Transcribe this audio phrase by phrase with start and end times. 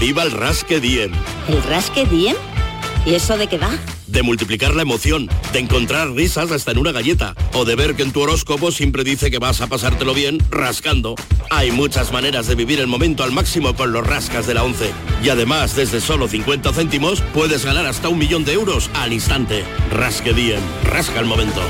[0.00, 1.12] Viva el Rasque Diem.
[1.46, 2.36] ¿El Rasque Diem?
[3.04, 3.68] ¿Y eso de qué va?
[4.06, 8.02] De multiplicar la emoción, de encontrar risas hasta en una galleta, o de ver que
[8.02, 11.16] en tu horóscopo siempre dice que vas a pasártelo bien rascando.
[11.50, 14.90] Hay muchas maneras de vivir el momento al máximo con los rascas de la 11.
[15.22, 19.64] Y además, desde solo 50 céntimos, puedes ganar hasta un millón de euros al instante.
[19.90, 21.60] Rasque Diem, rasca el momento.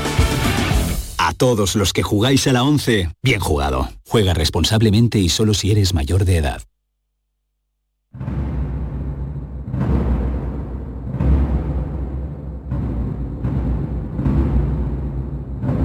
[1.21, 3.89] A todos los que jugáis a la 11, bien jugado.
[4.07, 6.61] Juega responsablemente y solo si eres mayor de edad.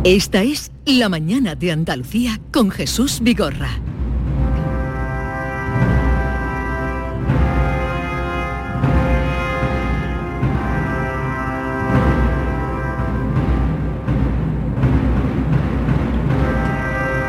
[0.04, 3.80] Esta es La Mañana de Andalucía con Jesús Vigorra.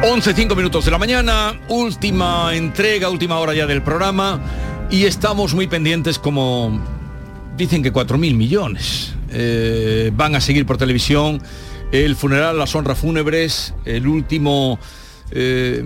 [0.07, 4.39] Once, cinco minutos de la mañana, última entrega, última hora ya del programa
[4.91, 6.79] y estamos muy pendientes como
[7.57, 11.41] dicen que 4.000 millones eh, van a seguir por televisión.
[11.91, 14.77] El funeral, las honras fúnebres, el último
[15.31, 15.83] eh,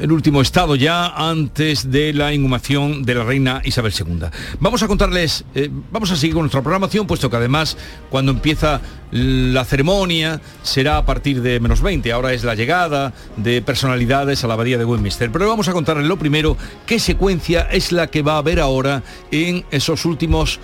[0.00, 4.26] el último estado ya antes de la inhumación de la reina Isabel II.
[4.58, 7.76] Vamos a contarles, eh, vamos a seguir con nuestra programación, puesto que además
[8.08, 13.60] cuando empieza la ceremonia será a partir de menos 20, ahora es la llegada de
[13.60, 15.30] personalidades a la abadía de Westminster.
[15.30, 16.56] Pero vamos a contarles lo primero,
[16.86, 20.60] qué secuencia es la que va a haber ahora en esos últimos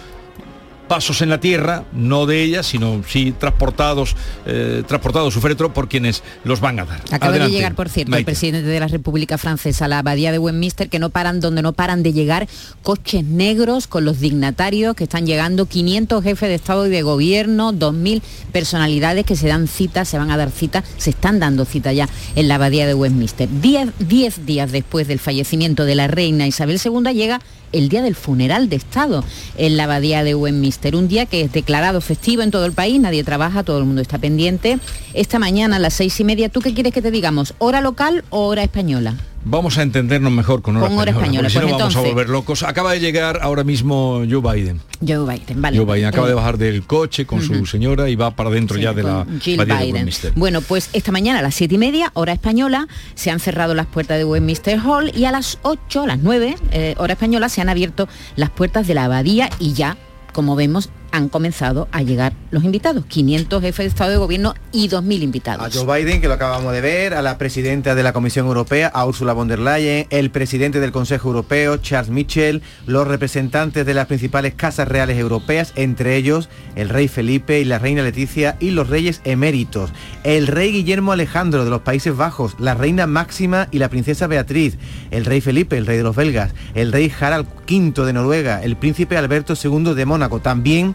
[0.89, 5.89] pasos en la tierra, no de ella, sino sí transportados, eh, transportados su féretro por
[5.89, 7.01] quienes los van a dar.
[7.11, 10.39] Acaba de llegar, por cierto, el presidente de la República Francesa a la abadía de
[10.39, 12.49] Westminster, que no paran, donde no paran de llegar
[12.83, 17.73] coches negros con los dignatarios que están llegando, 500 jefes de Estado y de Gobierno,
[17.73, 21.93] 2.000 personalidades que se dan cita, se van a dar cita, se están dando cita
[21.93, 23.49] ya en la abadía de Westminster.
[23.61, 27.41] Diez, diez días después del fallecimiento de la reina Isabel II llega
[27.79, 29.25] el día del funeral de Estado
[29.57, 33.01] en la abadía de Westminster, un día que es declarado festivo en todo el país,
[33.01, 34.79] nadie trabaja, todo el mundo está pendiente.
[35.15, 37.55] Esta mañana a las seis y media, ¿tú qué quieres que te digamos?
[37.59, 39.17] ¿Hora local o hora española?
[39.49, 41.49] Vamos a entendernos mejor con hora, con española.
[41.49, 42.65] si no pues vamos a volver locos.
[42.65, 44.81] Acaba de llegar ahora mismo Joe Biden.
[45.07, 45.79] Joe Biden, vale.
[45.79, 48.93] Joe Biden acaba de bajar del coche con su señora y va para dentro ya
[48.93, 50.11] de la Jill Biden.
[50.35, 53.87] bueno, pues esta mañana a las siete y media, hora española, se han cerrado las
[53.87, 57.61] puertas de Westminster Hall y a las 8, a las 9, eh, hora española, se
[57.61, 59.97] han abierto las puertas de la abadía y ya,
[60.33, 64.89] como vemos, han comenzado a llegar los invitados, 500 jefes de Estado de Gobierno y
[64.89, 65.67] 2.000 invitados.
[65.67, 68.89] A Joe Biden, que lo acabamos de ver, a la presidenta de la Comisión Europea,
[68.89, 73.95] a Ursula von der Leyen, el presidente del Consejo Europeo, Charles Michel, los representantes de
[73.95, 78.71] las principales casas reales europeas, entre ellos el rey Felipe y la reina Leticia y
[78.71, 79.91] los reyes eméritos,
[80.25, 84.77] el rey Guillermo Alejandro de los Países Bajos, la reina Máxima y la princesa Beatriz,
[85.11, 88.77] el rey Felipe, el rey de los belgas, el rey Harald V de Noruega, el
[88.77, 90.95] príncipe Alberto II de Mónaco, también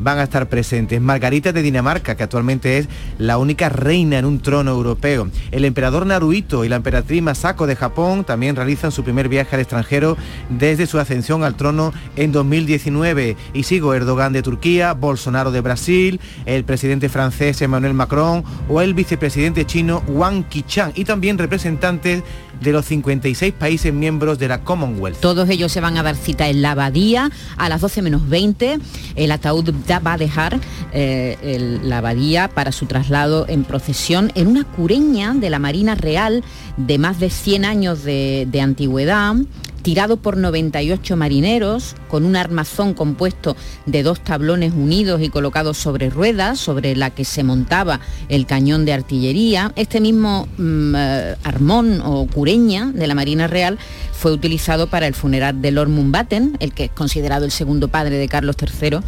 [0.00, 1.00] van a estar presentes.
[1.00, 2.88] Margarita de Dinamarca, que actualmente es
[3.18, 5.28] la única reina en un trono europeo.
[5.50, 9.60] El emperador Naruhito y la emperatriz Masako de Japón también realizan su primer viaje al
[9.60, 10.16] extranjero
[10.48, 13.36] desde su ascensión al trono en 2019.
[13.54, 18.94] Y sigo Erdogan de Turquía, Bolsonaro de Brasil, el presidente francés Emmanuel Macron o el
[18.94, 22.22] vicepresidente chino Wang Qichan y también representantes
[22.60, 25.18] de los 56 países miembros de la Commonwealth.
[25.20, 28.78] Todos ellos se van a dar cita en la abadía a las 12 menos 20.
[29.16, 30.60] El ataúd va a dejar
[30.92, 36.44] eh, la abadía para su traslado en procesión en una cureña de la Marina Real
[36.76, 39.34] de más de 100 años de, de antigüedad
[39.82, 46.10] tirado por 98 marineros, con un armazón compuesto de dos tablones unidos y colocados sobre
[46.10, 49.72] ruedas, sobre la que se montaba el cañón de artillería.
[49.76, 53.78] Este mismo mm, eh, armón o cureña de la Marina Real
[54.20, 58.18] fue utilizado para el funeral de Lord Mountbatten, el que es considerado el segundo padre
[58.18, 58.98] de Carlos III,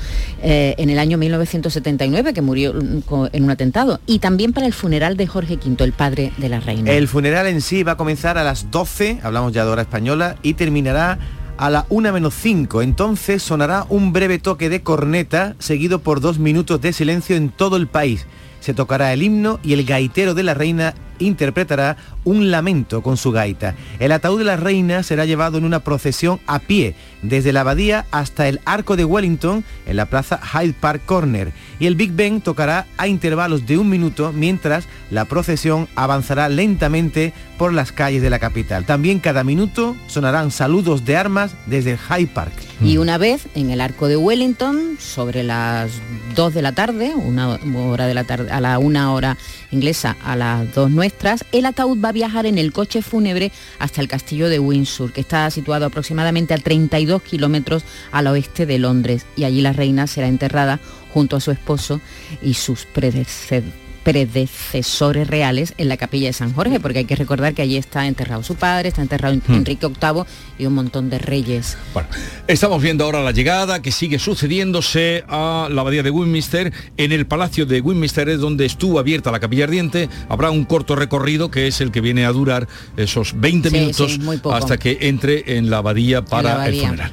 [0.42, 4.72] eh, en el año 1979, que murió mm, en un atentado, y también para el
[4.72, 6.90] funeral de Jorge V, el padre de la reina.
[6.90, 10.36] El funeral en sí va a comenzar a las 12, hablamos ya de hora española,
[10.42, 11.18] y terminará
[11.58, 12.82] a la 1 menos 5.
[12.82, 17.76] Entonces sonará un breve toque de corneta seguido por dos minutos de silencio en todo
[17.76, 18.26] el país.
[18.60, 23.32] Se tocará el himno y el gaitero de la reina interpretará un lamento con su
[23.32, 23.74] gaita.
[23.98, 28.06] El ataúd de la reina será llevado en una procesión a pie desde la abadía
[28.10, 32.40] hasta el arco de Wellington en la plaza Hyde Park Corner y el Big Ben
[32.40, 38.30] tocará a intervalos de un minuto mientras la procesión avanzará lentamente por las calles de
[38.30, 38.84] la capital.
[38.84, 42.52] También cada minuto sonarán saludos de armas desde Hyde Park.
[42.82, 45.92] Y una vez en el arco de Wellington, sobre las
[46.34, 49.36] 2 de la tarde, una hora de la tarde, a la una hora
[49.70, 53.02] inglesa, a las 2 nuestras, meses tras, el ataúd va a viajar en el coche
[53.02, 58.66] fúnebre hasta el castillo de Windsor, que está situado aproximadamente a 32 kilómetros al oeste
[58.66, 59.26] de Londres.
[59.36, 60.80] Y allí la reina será enterrada
[61.12, 62.00] junto a su esposo
[62.42, 67.54] y sus predecesores predecesores reales en la capilla de San Jorge, porque hay que recordar
[67.54, 69.54] que allí está enterrado su padre, está enterrado Hmm.
[69.54, 70.24] Enrique VIII
[70.58, 71.76] y un montón de reyes.
[71.94, 72.08] Bueno,
[72.48, 76.72] estamos viendo ahora la llegada que sigue sucediéndose a la abadía de Westminster.
[76.96, 80.08] En el palacio de Westminster es donde estuvo abierta la capilla ardiente.
[80.28, 84.12] Habrá un corto recorrido que es el que viene a durar esos 20 Sí, minutos
[84.12, 86.82] sí, hasta que entre en la abadía para En la abadía.
[86.82, 87.12] el funeral.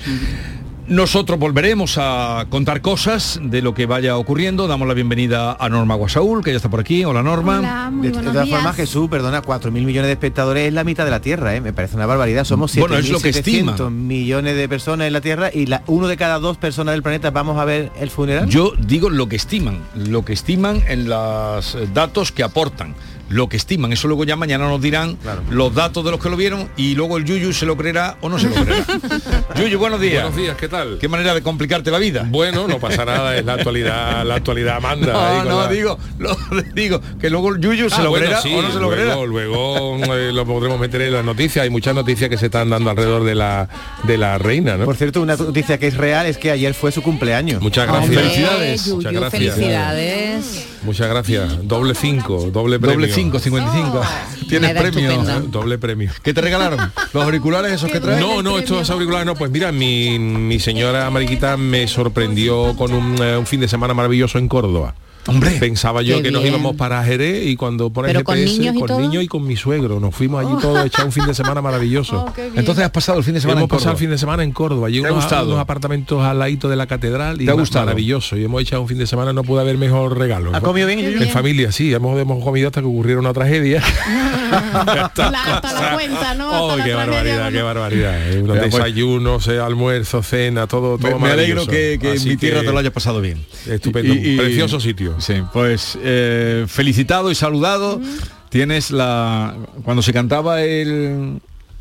[0.90, 4.68] Nosotros volveremos a contar cosas de lo que vaya ocurriendo.
[4.68, 7.06] Damos la bienvenida a Norma Guasaúl, que ya está por aquí.
[7.06, 7.60] Hola Norma.
[7.60, 8.58] Hola, muy De, de todas días.
[8.58, 11.62] formas, Jesús, perdona, 4.000 millones de espectadores es la mitad de la Tierra, ¿eh?
[11.62, 12.44] me parece una barbaridad.
[12.44, 16.08] Somos Bueno, es lo que 7.700 millones de personas en la Tierra y la, uno
[16.08, 18.50] de cada dos personas del planeta vamos a ver el funeral.
[18.50, 22.96] Yo digo lo que estiman, lo que estiman en los datos que aportan.
[23.30, 25.42] Lo que estiman, eso luego ya mañana nos dirán Claro.
[25.52, 28.30] los datos de los que lo vieron y luego el Yuyu se lo creerá o
[28.30, 28.86] no se lo creerá.
[29.56, 30.24] Yuyu, buenos días.
[30.24, 30.98] Buenos días, ¿qué tal?
[31.00, 32.26] Qué manera de complicarte la vida.
[32.28, 35.14] Bueno, no pasa nada, es la actualidad, la actualidad manda.
[35.14, 36.38] ahí No, con no, la- digo, lo,
[36.74, 38.90] digo, que luego el Yuyu se Ah, lo bueno, creerá sí, o no se lo
[38.90, 39.16] creerá.
[39.16, 41.64] luego, luego eh, lo podremos meter en las noticias.
[41.64, 43.70] Hay muchas noticias que se están dando alrededor de la
[44.04, 44.86] de la reina, ¿no?
[44.86, 47.62] Por cierto, una noticia que es real es que ayer fue su cumpleaños.
[47.62, 48.24] Muchas Hombre, gracias.
[48.34, 48.86] Felicidades.
[48.86, 49.56] Yuyu, Muchas gracias.
[49.56, 50.66] felicidades.
[50.84, 51.68] Muchas gracias.
[51.68, 52.96] Doble 5, doble premio.
[52.96, 54.02] Doble 5, 55.
[54.48, 55.10] Tienes premio.
[55.10, 55.40] estupenda.
[55.42, 56.12] Doble premio.
[56.24, 56.92] ¿Qué te regalaron?
[57.14, 58.20] ¿Los auriculares esos que traes?
[58.20, 59.36] No, no, estos auriculares no.
[59.36, 63.94] Pues mira, mi, mi señora Mariquita me sorprendió con un, eh, un fin de semana
[63.94, 64.96] maravilloso en Córdoba.
[65.30, 65.52] Hombre.
[65.60, 68.76] Pensaba yo Qué que nos íbamos para Jerez y cuando pones ¿Pero con GPS, niños
[68.76, 71.26] y con niños y con mi suegro, nos fuimos allí todos a echar un fin
[71.26, 72.26] de semana maravilloso.
[72.28, 72.52] Oh, qué.
[72.56, 73.80] Entonces has pasado el fin de semana Hemos en Córdoba.
[73.80, 75.48] pasado el fin de semana en Córdoba, allí ¿Te ha unos, gustado?
[75.48, 77.86] unos apartamentos al ladito de la catedral y ¿Te ha gustado?
[77.86, 78.38] maravilloso.
[78.38, 80.52] Y hemos echado un fin de semana, no puede haber mejor regalo.
[80.56, 81.00] ¿Ha comido bien?
[81.00, 83.82] En familia, sí, hemos, hemos comido hasta que ocurriera una tragedia.
[84.50, 85.32] La- hasta
[85.74, 86.50] la cuenta, ¿no?
[86.66, 88.30] Oh, qué barbaridad, qué barbaridad.
[88.32, 92.24] Eh, Ya, pues- desayunos, eh, almuerzo, cena, todo, todo Me, me alegro que, que en
[92.24, 93.44] mi tierra te lo haya pasado bien.
[93.68, 95.16] Estupendo, precioso sitio.
[95.20, 98.00] Sí, pues eh, felicitado y saludado.
[98.50, 101.40] Tienes la cuando se cantaba el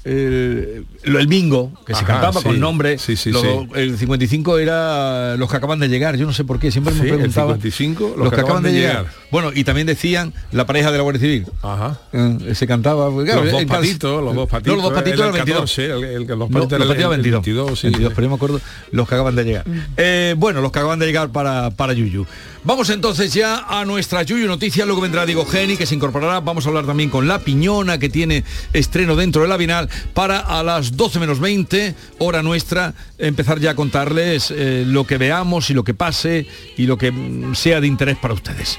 [0.09, 2.47] el, lo- el bingo que se cantaba sí.
[2.47, 3.31] con nombre Sí, sí,
[3.75, 7.01] el 55 era los que acaban de llegar yo no sé por qué siempre me
[7.01, 9.07] Sí, el preguntaba 55, los que acaban de llegar.
[9.31, 11.99] bueno y también decían la pareja de la Guardia Civil Ajá.
[12.13, 14.77] Eh, se cantaba pues, claro, los dos patitos, los dos patitos.
[14.77, 16.89] no, los dos patitos el eran 22 14, el, el- los no, patitos los el-
[16.89, 17.87] partidos el 22, 22, sí.
[17.89, 18.61] 22, pero yo me acuerdo
[18.93, 19.65] los que acaban de llegar.
[19.97, 22.27] Eh, bueno, los que acaban de llegar para, para Yuyu.
[22.65, 26.41] Vamos entonces ya a nuestra Yuyu Noticias, luego vendrá Diego Geni, que se incorporará.
[26.41, 30.39] Vamos a hablar también con La Piñona, que tiene estreno dentro de la Binal, para
[30.41, 35.71] a las 12 menos 20, hora nuestra, empezar ya a contarles eh, lo que veamos
[35.71, 36.47] y lo que pase
[36.77, 38.79] y lo que mm, sea de interés para ustedes.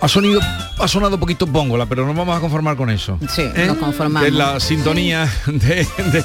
[0.00, 0.40] Ha sonido,
[0.78, 3.18] ha sonado un poquito póngola, pero nos vamos a conformar con eso.
[3.28, 4.28] Sí, nos conformamos.
[4.28, 6.24] Es la sintonía de, de,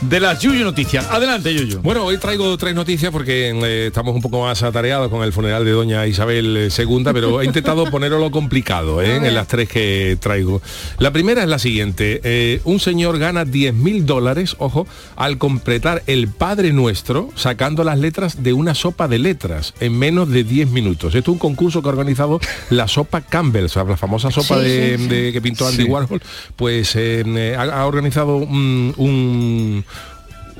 [0.00, 1.06] de las Yuyu Noticias.
[1.10, 1.80] Adelante, Yuyu.
[1.80, 5.64] Bueno, hoy traigo tres noticias porque eh, estamos un poco más atareados con el funeral
[5.64, 9.16] de doña Isabel eh, II, pero he intentado ponerlo lo complicado ¿eh?
[9.16, 10.62] en las tres que traigo.
[10.98, 12.20] La primera es la siguiente.
[12.24, 14.86] Eh, un señor gana 10 mil dólares, ojo,
[15.16, 20.28] al completar el Padre Nuestro sacando las letras de una sopa de letras en menos
[20.28, 21.14] de 10 minutos.
[21.14, 22.40] Esto es un concurso que ha organizado
[22.70, 25.08] la sopa Campbell, o sea, la famosa sopa Sí, de, sí, sí.
[25.08, 25.88] de- que pintó Andy Sí.
[25.88, 26.20] Warhol,
[26.56, 29.82] pues eh, ha, ha organizado un- un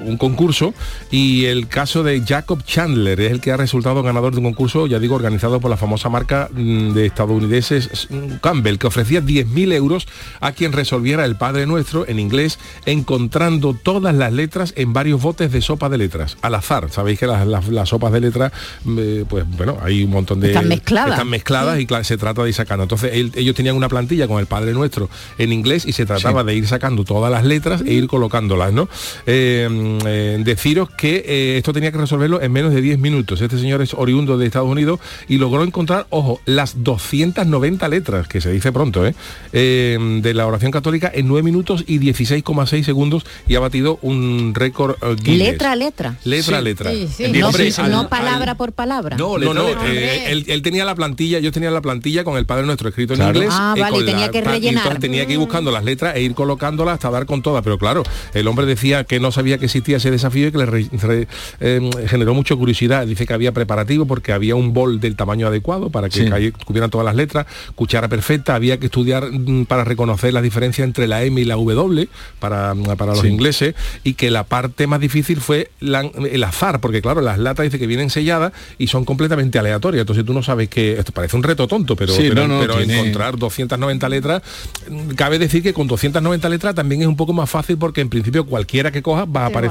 [0.04, 0.74] un concurso
[1.10, 4.86] y el caso de Jacob Chandler es el que ha resultado ganador de un concurso,
[4.86, 9.72] ya digo, organizado por la famosa marca mm, de estadounidenses mm, Campbell, que ofrecía 10.000
[9.72, 10.06] euros
[10.40, 15.50] a quien resolviera el Padre Nuestro en inglés, encontrando todas las letras en varios botes
[15.52, 16.88] de sopa de letras, al azar.
[16.90, 18.52] Sabéis que las, las- las sopas de letras,
[18.84, 20.48] mm, eh, pues bueno, hay un montón de...
[20.48, 21.12] Están mezcladas.
[21.12, 22.84] Están mezcladas y claro, se trata de ir sacando.
[22.84, 26.40] Entonces él- ellos tenían una plantilla con el Padre Nuestro en inglés y se trataba
[26.42, 26.46] Sí.
[26.46, 28.88] de ir sacando todas las letras e ir colocándolas, ¿no?
[29.26, 33.40] Eh, eh, deciros que eh, esto tenía que resolverlo en menos de 10 minutos.
[33.40, 38.40] Este señor es oriundo de Estados Unidos y logró encontrar, ojo, las 290 letras, que
[38.40, 39.14] se dice pronto, ¿eh?
[39.52, 44.52] Eh, de la oración católica en 9 minutos y 16,6 segundos y ha batido un
[44.54, 45.52] récord Guinness.
[45.52, 46.16] Letra a letra.
[46.24, 46.64] Letra a Sí.
[46.64, 46.90] letra.
[46.92, 47.32] Sí, sí.
[47.32, 49.16] No, hombre, sí, al- no al- palabra por palabra.
[49.16, 49.92] No, no, letra no, a letra.
[49.92, 53.14] eh, él, él tenía la plantilla, yo tenía la plantilla con el Padre Nuestro escrito
[53.14, 53.30] Claro.
[53.30, 53.54] en inglés.
[53.58, 54.82] Ah, eh, vale, con tenía la- que pa- y rellenar.
[54.84, 57.62] entonces tenía que ir buscando las letras e ir colocándolas hasta dar con todas.
[57.62, 58.02] Pero claro,
[58.34, 60.88] el hombre decía que no sabía que existía existía ese desafío y que le re-
[60.92, 61.28] re-
[61.60, 63.06] eh, generó mucha curiosidad.
[63.06, 66.52] Dice que había preparativo porque había un bol del tamaño adecuado para que Sí.
[66.64, 71.06] cubieran todas las letras, cuchara perfecta, había que estudiar mm, para reconocer la diferencia entre
[71.08, 72.08] la M y la W
[72.38, 73.28] para, para los Sí.
[73.28, 73.74] ingleses
[74.04, 77.78] y que la parte más difícil fue la- el azar, porque claro, las latas dice
[77.78, 81.42] que vienen selladas y son completamente aleatorias, entonces tú no sabes que esto parece un
[81.42, 84.42] reto tonto, pero, Sí, pero, no, no, pero tiene- encontrar 290 letras,
[84.88, 88.08] mm, cabe decir que con 290 letras también es un poco más fácil porque en
[88.08, 89.61] principio cualquiera que cojas va a aparecer.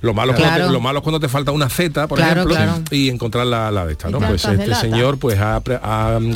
[0.00, 2.54] Lo malo, cuando te- lo malo es cuando te falta una Z, por Claro, ejemplo,
[2.56, 2.82] claro.
[2.90, 4.18] y encontrar la, la de esta, ¿no?
[4.18, 4.80] Pues este lata.
[4.80, 5.60] señor pues ha,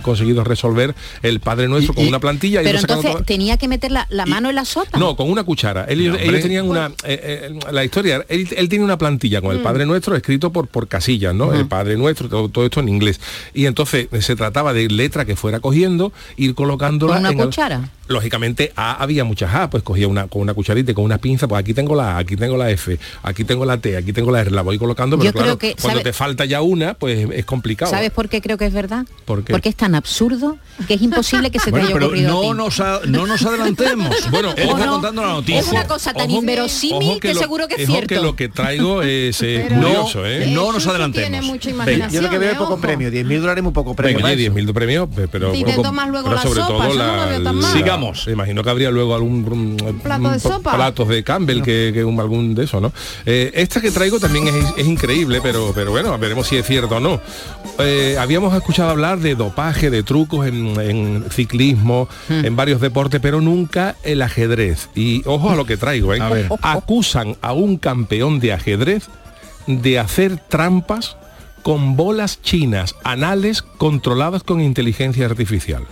[0.02, 3.90] conseguido resolver el Padre Nuestro Y- con y- una plantilla Pero entonces tenía que meter
[3.92, 4.99] la, la mano en la sota.
[4.99, 5.87] no, con una cuchara.
[5.88, 6.28] Ellos, hombre.
[6.28, 6.87] ellos tenían una...
[7.04, 9.62] eh, eh, la historia, él, él tiene una plantilla con el Mm.
[9.62, 11.52] Padre Nuestro escrito por, por casillas, ¿no?
[11.52, 13.20] El Padre Nuestro, todo, todo esto en inglés.
[13.54, 17.14] Y entonces eh, se trataba de letra que fuera cogiendo, ir colocándola...
[17.14, 17.88] ¿Con una en el- cuchara?
[18.06, 21.49] Lógicamente A había muchas A, pues cogía una con una cucharita y con una pinza,
[21.49, 24.31] pues aquí tengo la A, aquí tengo la F, aquí tengo la T, aquí tengo
[24.31, 26.63] la R, la voy colocando, pero Yo claro, creo que, cuando ¿sabe- te falta ya
[26.63, 27.91] una, pues es complicado.
[27.91, 29.07] ¿Sabes por qué creo que es verdad?
[29.25, 29.53] ¿Por qué?
[29.53, 30.57] Porque es tan absurdo
[30.89, 32.57] que es imposible que se te Bueno, haya pero ocurrido a no ti.
[32.57, 34.15] nos, a- no nos adelantemos.
[34.31, 34.93] Bueno, él ¿O está no?
[34.93, 35.61] contando la noticia.
[35.61, 38.07] Es una cosa tan Ojo- inverosímil ojo que, lo- seguro que es cierto.
[38.09, 40.47] que lo que traigo es, eh, curioso, ¿eh?
[40.53, 41.31] No nos adelantemos.
[41.31, 42.13] Tiene mucha Venga, imaginación.
[42.15, 42.59] Yo lo que veo es ¿eh?
[42.59, 42.81] poco Ojo.
[42.83, 44.19] premio, 10.000 dólares muy poco premio.
[44.19, 44.27] Eso.
[44.29, 46.95] 10.000 de premio, pe- pero, Y te poco- tomas luego pero la sobre sopa, todo
[47.41, 47.73] no mal.
[47.73, 48.27] Sigamos.
[48.29, 50.75] Imagino que habría luego algún un- plato de un- sopa.
[50.75, 52.93] platos de Campbell que, que un- algún de eso, ¿no?
[53.26, 56.97] Eh, esta que traigo también es, es increíble, pero, pero bueno, veremos si es cierto
[56.97, 57.21] o no.
[57.79, 62.45] Eh, habíamos escuchado hablar de dopaje, de trucos en, en ciclismo, Hmm.
[62.45, 64.88] en varios deportes, pero nunca el ajedrez.
[64.95, 66.21] Y ojo a lo que traigo, ¿eh?
[66.21, 66.49] A ver.
[66.62, 69.05] Acusan a un campeón de ajedrez
[69.67, 71.17] de hacer trampas
[71.62, 75.85] con bolas chinas anales controladas con inteligencia artificial.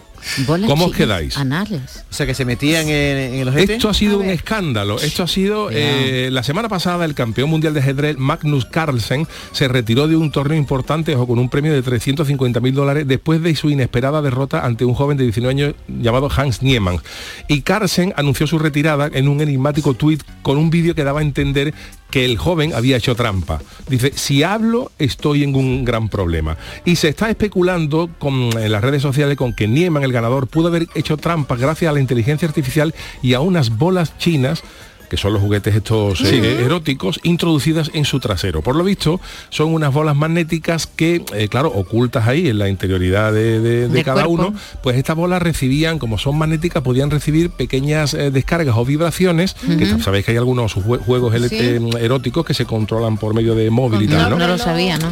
[0.47, 1.37] Bolas ¿Cómo os quedáis?
[1.37, 2.05] Anales.
[2.11, 3.75] O sea, que se metían en, ojete.
[3.75, 4.99] Esto ha sido un escándalo.
[4.99, 9.69] Esto ha sido eh, la semana pasada el campeón mundial de ajedrez Magnus Carlsen se
[9.69, 13.55] retiró de un torneo importante ojo, con un premio de 350 mil dólares después de
[13.57, 16.99] su inesperada derrota ante un joven de 19 años llamado Hans Niemann.
[17.49, 21.23] Y Carlsen anunció su retirada en un enigmático tuit con un vídeo que daba a
[21.23, 21.75] entender
[22.12, 23.61] que el joven había hecho trampa.
[23.88, 26.59] Dice, si hablo estoy en un gran problema.
[26.85, 30.69] Y se está especulando con, en las redes sociales con que Nieman, el ganador, pudo
[30.69, 34.62] haber hecho trampa gracias a la inteligencia artificial y a unas bolas chinas
[35.12, 38.62] que son los juguetes estos eh, eróticos, introducidas en su trasero.
[38.62, 43.31] Por lo visto, son unas bolas magnéticas que, eh, claro, ocultas ahí en la interioridad
[43.31, 44.49] de, de- cada cuerpo.
[44.49, 49.52] uno, pues estas bolas recibían, como son magnéticas, podían recibir pequeñas eh, descargas o vibraciones,
[49.52, 51.59] que sabéis que hay algunos jue- juegos Sí.
[52.00, 54.38] eróticos que se controlan por medio de móvil y tal, ¿no?
[54.38, 55.11] No lo sabía, ¿no?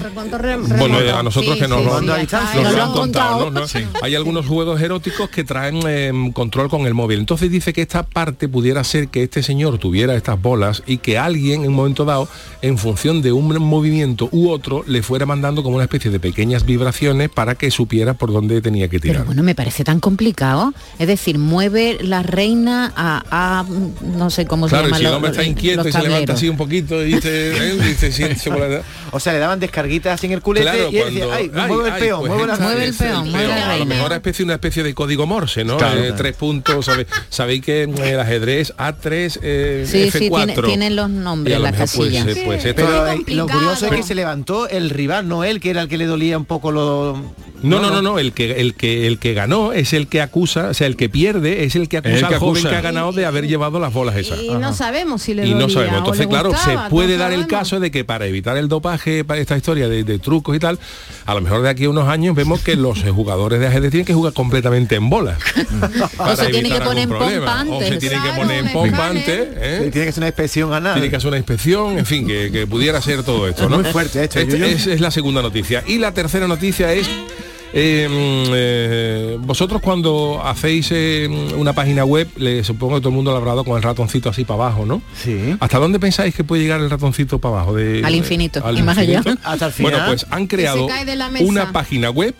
[0.78, 3.60] Bueno, a nosotros que nos lo han- nos lo han contado, ¿no?
[4.00, 7.18] Hay algunos juegos eróticos que traen eh, control con el móvil.
[7.18, 11.18] Entonces dice que esta parte pudiera ser que este señor tuviera estas bolas y que
[11.18, 12.28] alguien en un momento dado,
[12.62, 16.64] en función de un movimiento u otro, le fuera mandando como una especie de pequeñas
[16.64, 19.26] vibraciones para que supiera por dónde tenía que Pero tirar.
[19.26, 20.72] bueno, me parece tan complicado.
[20.98, 23.64] Es decir, mueve la reina a, a-
[24.04, 24.98] no sé cómo Claro, se llama.
[24.98, 27.74] si el lo- hombre está inquieto y se levanta así un poquito y dice, ¿eh?
[27.82, 28.82] dice, sí, se vuelve-
[29.12, 31.50] O sea, le daban descarguitas así en el culete Claro, y él cuando- decía, ay,
[31.54, 33.76] ay, mueve el ay, peón, pues mueve la entonces, Mueve el peón, mueve la A
[33.78, 35.76] lo mejor especie, una especie de código Morse, ¿no?
[35.76, 36.04] Claro.
[36.04, 40.46] Eh, tres puntos, ¿sabe- sabéis que en el ajedrez A3, eh, Sí, sí, F4.
[40.54, 42.68] tiene- tienen los nombres, a lo las mejor, pues, Sí.
[42.74, 45.88] Pero eh, lo curioso es que se levantó el rival, no él, que era el
[45.88, 47.22] que le dolía un poco lo...
[47.62, 50.68] No, no, no, no, el que el que el que ganó es el que acusa,
[50.68, 52.80] o sea, el que pierde es el que acusa El que al joven que ha
[52.80, 54.40] ganado de haber llevado las bolas esas.
[54.40, 55.94] Y no sabemos si le Y no dolía sabemos.
[55.96, 58.68] o Entonces, claro, gustaba, se puede no dar el caso de que para evitar el
[58.68, 60.78] dopaje, para esta historia de, de trucos y tal,
[61.26, 64.06] a lo mejor de aquí a unos años vemos que los jugadores de ajedrez tienen
[64.06, 65.38] que jugar completamente en bolas.
[66.16, 68.72] para se tiene evitar que poner algún en O se tienen que poner en un
[68.72, 69.18] pompa escáner.
[69.18, 69.48] antes.
[69.76, 69.90] ¿Eh?
[69.90, 70.94] Tiene que ser una inspección anal.
[70.94, 73.76] Tiene que hacer una inspección, en fin, que, que pudiera ser todo esto, ¿no?
[73.80, 75.82] Muy fuerte esto, Este es, es la segunda noticia.
[75.86, 77.08] Y la tercera noticia es.
[77.72, 83.14] eh, mm, eh, vosotros cuando hacéis eh, una página web, le supongo que todo el
[83.14, 85.02] mundo lo habrá dado con el ratoncito así para abajo, ¿no?
[85.14, 85.54] Sí.
[85.60, 87.74] ¿Hasta dónde pensáis que puede llegar el ratoncito para abajo?
[87.74, 89.22] De, Al infinito, al y más allá.
[89.44, 89.92] Hasta el final.
[89.92, 90.88] Bueno, pues han creado
[91.40, 92.34] una página web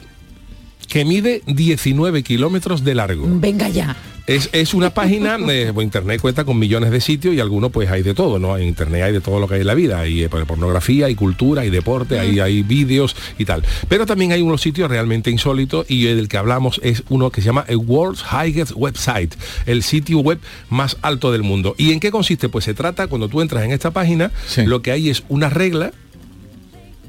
[0.89, 3.25] que mide 19 kilómetros de largo.
[3.29, 3.95] Venga ya.
[4.31, 8.03] Es, es una página, eh, internet cuenta con millones de sitios y algunos pues hay
[8.05, 8.57] de todo, ¿no?
[8.57, 11.17] En internet hay de todo lo que hay en la vida, hay eh, pornografía, hay
[11.17, 13.65] cultura, hay deporte, hay, hay vídeos y tal.
[13.89, 17.41] Pero también hay unos sitios realmente insólitos y el del que hablamos es uno que
[17.41, 19.35] se llama el World's Highest Website,
[19.67, 21.75] el sitio web más alto del mundo.
[21.77, 22.49] ¿Y en qué consiste?
[22.49, 24.63] Pues se trata, cuando tú entras en esta página, Sí.
[24.65, 25.91] lo que hay es una regla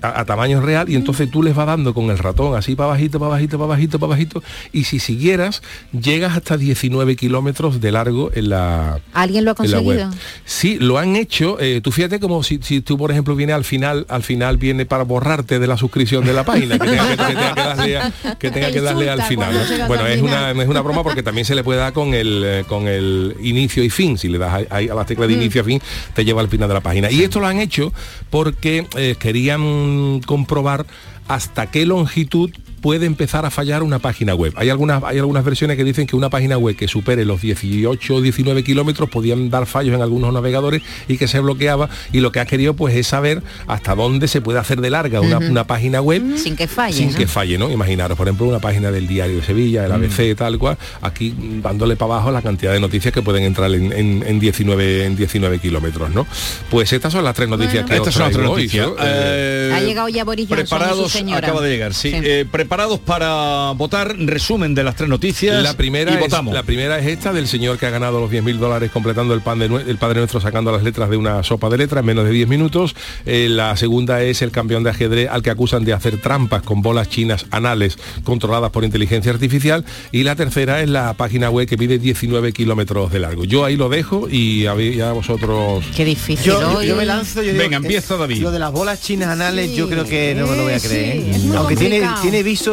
[0.02, 2.90] a, a tamaño real y entonces tú les vas dando con el ratón así para
[2.90, 7.92] bajito, para bajito, para bajito, para bajito y si siguieras llegas hasta 19 kilómetros de
[7.92, 10.10] largo en la ¿Alguien lo ha la conseguido?
[10.46, 11.58] Sí, lo han hecho.
[11.60, 14.86] eh, tú fíjate como si, si tú, por ejemplo, viene al final, al final viene
[14.86, 17.98] para borrarte de la suscripción de la página, que tenga que, que tenga que darle,
[17.98, 19.54] a- que tenga que darle al final.
[19.88, 22.64] Bueno, es una, es una broma porque también se le puede dar con el, eh,
[22.68, 24.18] con el inicio y fin.
[24.18, 25.42] Si le das ahí- ahí a las teclas de Mm.
[25.42, 25.82] inicio y fin,
[26.14, 27.12] te lleva al final de la página.
[27.12, 27.94] Y esto lo han hecho
[28.30, 29.62] porque eh, querían
[30.26, 30.86] comprobar
[31.28, 34.54] hasta qué longitud puede empezar a fallar una página web.
[34.58, 38.16] Hay algunas, hay algunas versiones que dicen que una página web que supere los 18
[38.16, 42.32] o 19 kilómetros podían dar fallos en algunos navegadores y que se bloqueaba y lo
[42.32, 45.66] que ha querido pues es saber hasta dónde se puede hacer de larga una, una
[45.68, 46.94] página web Sin que falle.
[46.98, 47.18] sin ¿no?
[47.18, 47.70] que falle, ¿no?
[47.72, 51.96] Imaginaros, por ejemplo, una página del diario de Sevilla, el ABC, tal cual, aquí dándole
[51.96, 55.60] para abajo la cantidad de noticias que pueden entrar en, en- en 19 en 19
[55.60, 56.26] kilómetros, ¿no?
[56.70, 58.88] Pues estas son las tres noticias que Estas os son las tres hoy, noticias.
[58.88, 58.96] ¿no?
[59.00, 61.48] Eh, Ha llegado ya Boris Johnson y su preparados, señora.
[61.48, 62.12] acaba de llegar, sí.
[62.12, 62.18] Sí.
[62.24, 65.62] Eh, preparados para votar, resumen de las tres noticias.
[65.62, 66.54] La primera, y es, votamos.
[66.54, 69.60] la primera es esta del señor que ha ganado los 10.000 dólares completando el, pan
[69.60, 72.32] de el Padre Nuestro sacando las letras de una sopa de letras en menos de
[72.32, 72.96] 10 minutos.
[73.26, 76.82] Eh, la segunda es el campeón de ajedrez al que acusan de hacer trampas con
[76.82, 79.84] bolas chinas anales controladas por inteligencia artificial.
[80.14, 83.44] Y la tercera es la página web que pide 19 kilómetros de largo.
[83.44, 85.84] Yo ahí lo dejo y a, vosotros...
[85.94, 86.46] Qué difícil.
[86.46, 86.88] Yo, yo- hoy.
[86.88, 88.42] yo me lanzo, yo digo, Venga, empieza, es- David.
[88.42, 90.88] Lo de las bolas chinas anales, yo creo que no me lo voy a Sí,
[90.88, 91.18] creer.
[91.42, 92.22] muy Aunque tiene, complicado.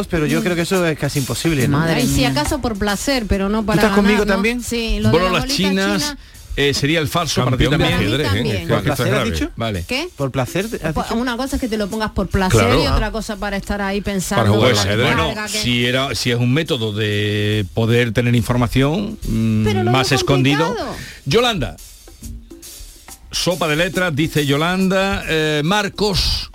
[0.08, 1.66] Pero yo creo que eso es casi imposible.
[1.68, 1.78] ¿no?
[1.78, 4.62] Madre si acaso por placer, pero no para estás conmigo también?
[4.62, 6.18] Sí, lo de la Bolas bolita chinas china,
[6.56, 8.00] eh, sería el falso para ti Campeón también.
[8.08, 8.30] ajedrez, ¿eh?
[8.34, 8.66] también.
[8.68, 9.30] Que- ¿Por placer has grave.
[9.30, 9.50] dicho?
[9.56, 9.84] Vale.
[9.86, 10.08] ¿Qué?
[10.16, 10.68] ¿Por placer?
[10.68, 11.14] Pues dicho?
[11.14, 12.82] Una cosa es que te lo pongas por placer Claro.
[12.82, 14.44] y otra cosa para estar ahí pensando.
[14.60, 19.64] Para Pues bueno, que- si era, si es un método de poder tener información mm,
[19.64, 20.66] Pero más escondido.
[20.66, 20.96] complicado.
[21.26, 21.76] Yolanda.
[23.30, 25.22] Sopa de letras, dice Yolanda.
[25.28, 26.50] Eh, Marcos.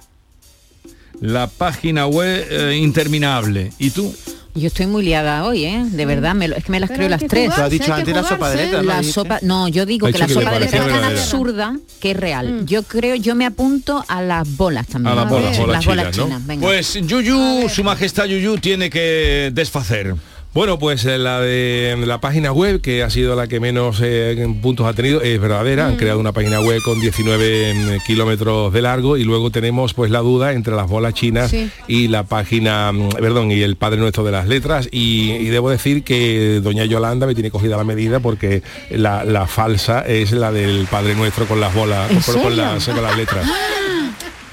[1.21, 3.71] La página web eh, interminable.
[3.79, 4.13] ¿Y tú?
[4.55, 5.83] Yo estoy muy liada hoy, ¿eh?
[5.89, 7.49] De verdad, me lo- es que me las Pero creo las tres.
[7.57, 8.83] has dicho antes la sopa de.
[8.83, 12.11] La sopa, no, yo digo que la que sopa de letras es tan absurda que
[12.11, 12.53] es real.
[12.61, 12.65] Mm.
[12.67, 15.13] Yo creo, yo me apunto a las bolas también.
[15.17, 16.23] A las bolas, bolas las bolas chinas, ¿no?
[16.25, 16.67] chinas, venga.
[16.67, 20.13] Pues Yuyu, su majestad Yuyu tiene que desfacer.
[20.53, 24.47] Bueno, pues eh, la de la página web, que ha sido la que menos eh,
[24.61, 25.87] puntos ha tenido, es verdadera.
[25.87, 30.11] Han creado una página web con 19 mm, kilómetros de largo y luego tenemos pues
[30.11, 31.71] la duda entre las bolas chinas Sí.
[31.87, 34.87] y la página, mm, perdón, y el Padre Nuestro de las Letras.
[34.91, 39.47] Y, y debo decir que doña Yolanda me tiene cogida la medida porque la, la
[39.47, 43.17] falsa es la del Padre Nuestro con las bolas, ¿En con, con las, con las
[43.17, 43.47] letras.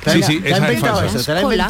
[0.04, 1.34] ¿Te Sí, sí, esa es falsa.
[1.56, 1.66] la.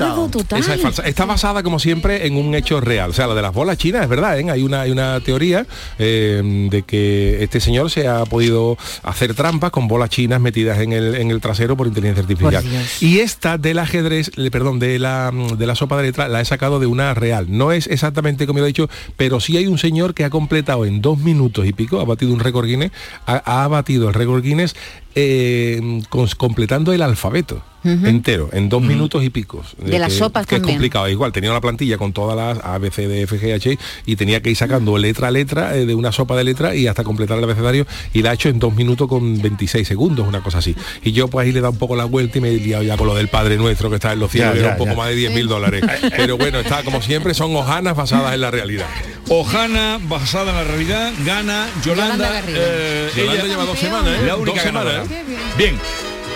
[0.59, 1.03] Esa es falsa.
[1.03, 3.11] Está basada, como siempre, en un hecho real.
[3.11, 4.51] O sea, lo de las bolas chinas es verdad, ¿eh?
[4.51, 5.67] Hay una, hay una teoría
[5.99, 10.93] eh, de que este señor se ha podido hacer trampas con bolas chinas metidas en
[10.93, 12.63] el, en el trasero por inteligencia artificial.
[12.63, 13.03] Por.
[13.03, 16.81] Y esta del ajedrez, perdón, de la, de la sopa de letras, la he sacado
[16.81, 17.47] de una real.
[17.49, 20.85] No es exactamente como lo he dicho, pero sí hay un señor que ha completado
[20.85, 22.93] en dos minutos y pico, ha batido un récord Guinness,
[23.27, 24.75] ha, ha batido el récord Guinness
[25.15, 26.01] eh,
[26.37, 29.75] completando el alfabeto entero, en dos minutos y picos.
[29.79, 31.09] De las que- sopas que es complicado.
[31.09, 34.17] Igual, tenía una plantilla con todas las A, B, C, D, F, G, H y
[34.17, 37.05] tenía que ir sacando letra a letra eh, de una sopa de letra y hasta
[37.05, 40.59] completar el abecedario y la ha hecho en dos minutos con 26 segundos, una cosa
[40.59, 40.77] así.
[41.03, 42.83] Y yo pues ahí le he dado un poco la vuelta y me he liado
[42.83, 44.91] ya con lo del Padre Nuestro que está en los cielos, era ya, un poco
[44.91, 44.97] ya.
[44.99, 45.83] más de 10 mil dólares.
[46.19, 48.87] Pero bueno, está como siempre, son hojanas basadas en la realidad.
[49.31, 52.15] Ojana, basada en la realidad, gana Yolanda.
[52.17, 52.59] Yolanda Garrido.
[52.63, 54.27] eh, Yolanda ella- lleva dos semanas, ¿eh?
[54.27, 55.25] La única Dos semanas, ¿eh?
[55.59, 55.77] Bien.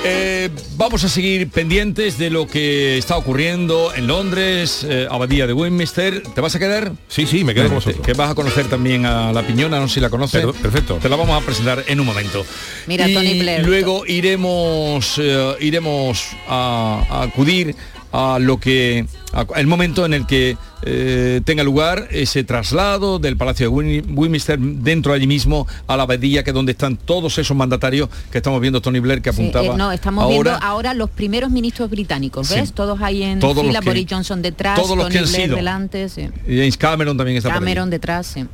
[0.07, 5.53] eh, vamos a seguir pendientes de lo que está ocurriendo en Londres, eh, Abadía de
[5.55, 6.23] Westminster.
[6.35, 6.93] ¿Te vas a quedar?
[7.09, 8.05] Sí, sí, me quedo con vosotros.
[8.05, 10.45] Que vas a conocer también a la piñona, no sé si la conoces.
[10.45, 10.99] Per- perfecto.
[11.01, 12.45] Te la vamos a presentar en un momento.
[12.87, 13.65] Mira, y Tony Blair.
[13.65, 17.75] Luego iremos, eh, iremos a, a acudir
[18.17, 23.37] a lo que a- el momento en el que eh, tenga lugar ese traslado del
[23.37, 27.57] Palacio de Westminster dentro allí mismo a la abadía que es donde están todos esos
[27.57, 30.95] mandatarios que estamos viendo Tony Blair que Sí, apuntaba eh, no, estamos ahora viendo ahora
[30.95, 32.69] los primeros ministros británicos, ¿ves?
[32.69, 32.75] Sí.
[32.75, 35.45] Todos ahí en Todos fila, que- Boris Johnson detrás, todos los Tony que han Blair
[35.47, 35.57] sido.
[35.57, 36.29] delante, sí.
[36.47, 37.59] y James Cameron también está por.
[37.59, 38.45] Cameron detrás, sí.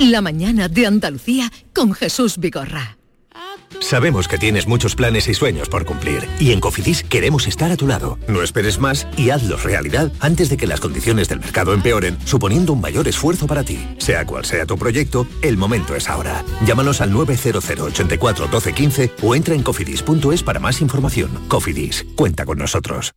[0.00, 2.96] La mañana de Andalucía con Jesús Vigorra.
[3.80, 7.76] Sabemos que tienes muchos planes y sueños por cumplir y en Cofidis queremos estar a
[7.76, 8.18] tu lado.
[8.26, 12.72] No esperes más y hazlos realidad antes de que las condiciones del mercado empeoren, suponiendo
[12.72, 13.78] un mayor esfuerzo para ti.
[13.98, 16.44] Sea cual sea tu proyecto, el momento es ahora.
[16.66, 21.30] Llámanos al 900 84 12 15 o entra en cofidis.es para más información.
[21.48, 23.12] Cofidis, cuenta con nosotros.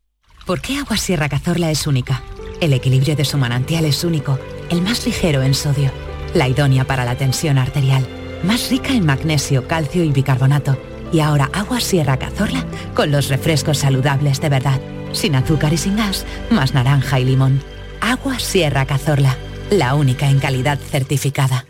[0.45, 2.21] ¿Por qué Agua Sierra Cazorla es única?
[2.59, 4.39] El equilibrio de su manantial es único,
[4.69, 5.91] el más ligero en sodio,
[6.33, 8.05] la idónea para la tensión arterial,
[8.43, 10.77] más rica en magnesio, calcio y bicarbonato.
[11.11, 14.79] Y ahora Agua Sierra Cazorla con los refrescos saludables de verdad,
[15.11, 17.61] sin azúcar y sin gas, más naranja y limón.
[18.01, 19.37] Agua Sierra Cazorla,
[19.69, 21.65] la única en calidad certificada.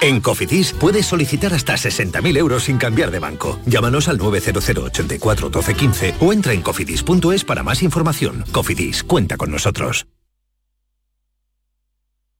[0.00, 3.58] En Cofidis puedes solicitar hasta 60.000 euros sin cambiar de banco.
[3.66, 8.44] Llámanos al 900 84 12 15 o entra en cofidis.es para más información.
[8.52, 10.06] Cofidis, cuenta con nosotros.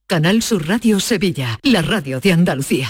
[0.07, 2.89] Canal Sur Radio Sevilla, la radio de Andalucía.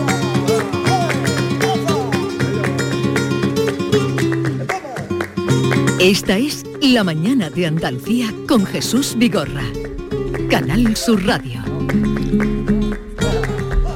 [6.01, 9.61] Esta es La mañana de Andalucía con Jesús Vigorra.
[10.49, 11.63] Canal Sur Radio.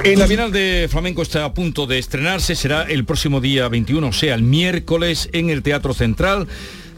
[0.03, 4.07] En la Bienal de Flamenco está a punto de estrenarse, será el próximo día 21,
[4.07, 6.47] o sea, el miércoles en el Teatro Central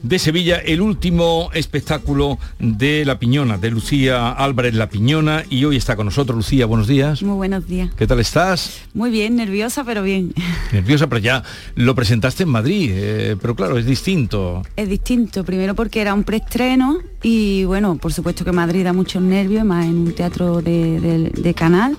[0.03, 5.75] de Sevilla, el último espectáculo de La Piñona, de Lucía Álvarez La Piñona, y hoy
[5.77, 6.37] está con nosotros.
[6.37, 7.21] Lucía, buenos días.
[7.23, 7.89] Muy buenos días.
[7.97, 8.81] ¿Qué tal estás?
[8.93, 10.33] Muy bien, nerviosa, pero bien.
[10.71, 11.43] Nerviosa, pero ya
[11.75, 14.61] lo presentaste en Madrid, eh, pero claro, es distinto.
[14.75, 19.21] Es distinto, primero porque era un preestreno y bueno, por supuesto que Madrid da muchos
[19.21, 21.97] nervios, más en un teatro de, de- de canal.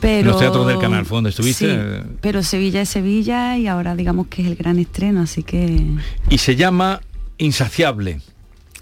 [0.00, 1.66] Pero, Los teatros del canal, ¿fue donde estuviste?
[1.74, 5.80] Sí, pero Sevilla es Sevilla y ahora digamos que es el gran estreno, así que
[6.28, 7.00] Y se llama
[7.38, 8.20] Insaciable.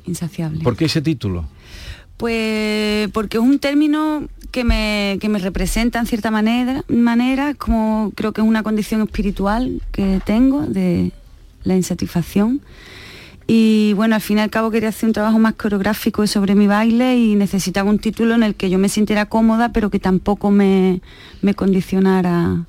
[0.06, 0.62] insaciable.
[0.62, 1.46] ¿Por qué ese título?
[2.16, 8.12] Pues porque es un término que me, que me representa en cierta manera, manera, como
[8.14, 11.12] creo que es una condición espiritual que tengo de
[11.64, 12.60] la insatisfacción.
[13.46, 16.66] Y bueno, al fin y al cabo quería hacer un trabajo más coreográfico sobre mi
[16.66, 20.50] baile y necesitaba un título en el que yo me sintiera cómoda, pero que tampoco
[20.50, 21.00] me,
[21.42, 22.64] me condicionara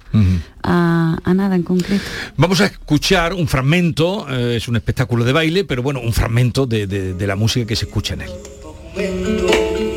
[0.64, 2.04] a, a nada en concreto.
[2.38, 6.66] Vamos a escuchar un fragmento, eh, es un espectáculo de baile, pero bueno, un fragmento
[6.66, 9.93] de, de- de la música que se escucha en él.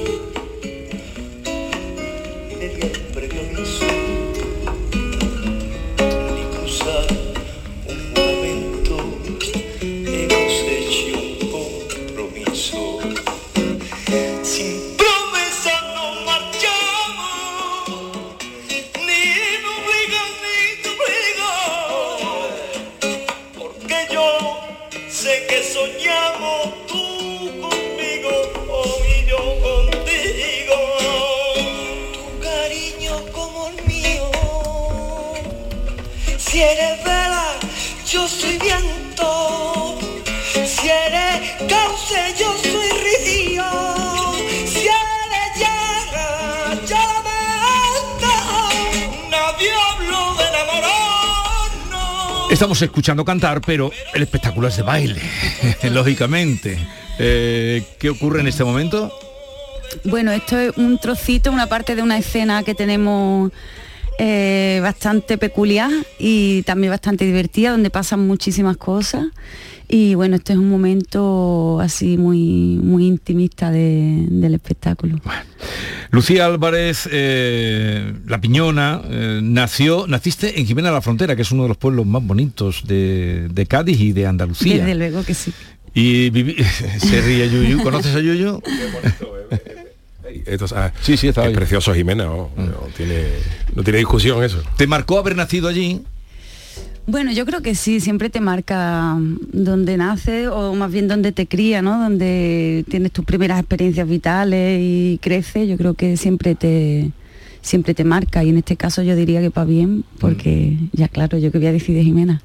[52.57, 55.21] Estamos escuchando cantar, pero el espectáculo es de baile,
[55.91, 56.79] lógicamente.
[57.19, 59.13] Eh, ¿Qué ocurre en este momento?
[60.05, 63.53] Bueno, esto es un trocito, una parte de una escena que tenemos
[64.19, 69.27] eh, bastante peculiar y también bastante divertida, donde pasan muchísimas cosas.
[69.89, 75.21] Y bueno, este es un momento así muy, muy intimista de- del espectáculo.
[76.11, 81.63] Lucía Álvarez, eh, La Piñona, eh, nació, naciste en Jimena la Frontera, que es uno
[81.65, 84.79] de los pueblos más bonitos de, de Cádiz y de Andalucía.
[84.79, 85.53] Desde luego que sí.
[85.95, 86.57] Y vivi-
[86.99, 87.81] se ríe Yuyu.
[87.83, 88.61] ¿Conoces a Yuyu?
[90.47, 91.55] Esto, ah, sí, sí, está es ahí.
[91.55, 93.25] precioso Jimena, no, no tiene,
[93.75, 94.63] no tiene discusión eso.
[94.77, 96.03] ¿Te marcó haber nacido allí?
[97.09, 101.31] Bueno, yo creo que sí, siempre te marca mm, donde nace o más bien donde
[101.31, 102.01] te cría, ¿no?
[102.01, 107.13] Donde tienes tus primeras experiencias vitales y creces, yo creo que siempre te
[107.63, 111.37] siempre te marca y en este caso yo diría que para bien, porque ya claro,
[111.39, 112.41] yo que voy a decir de Jimena,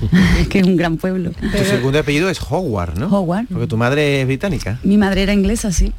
[0.48, 1.30] que es un gran pueblo.
[1.30, 3.06] Tu segundo apellido es Howard, ¿no?
[3.06, 3.46] Howard.
[3.46, 4.80] Porque tu madre es británica.
[4.82, 5.92] Mi madre era inglesa, sí.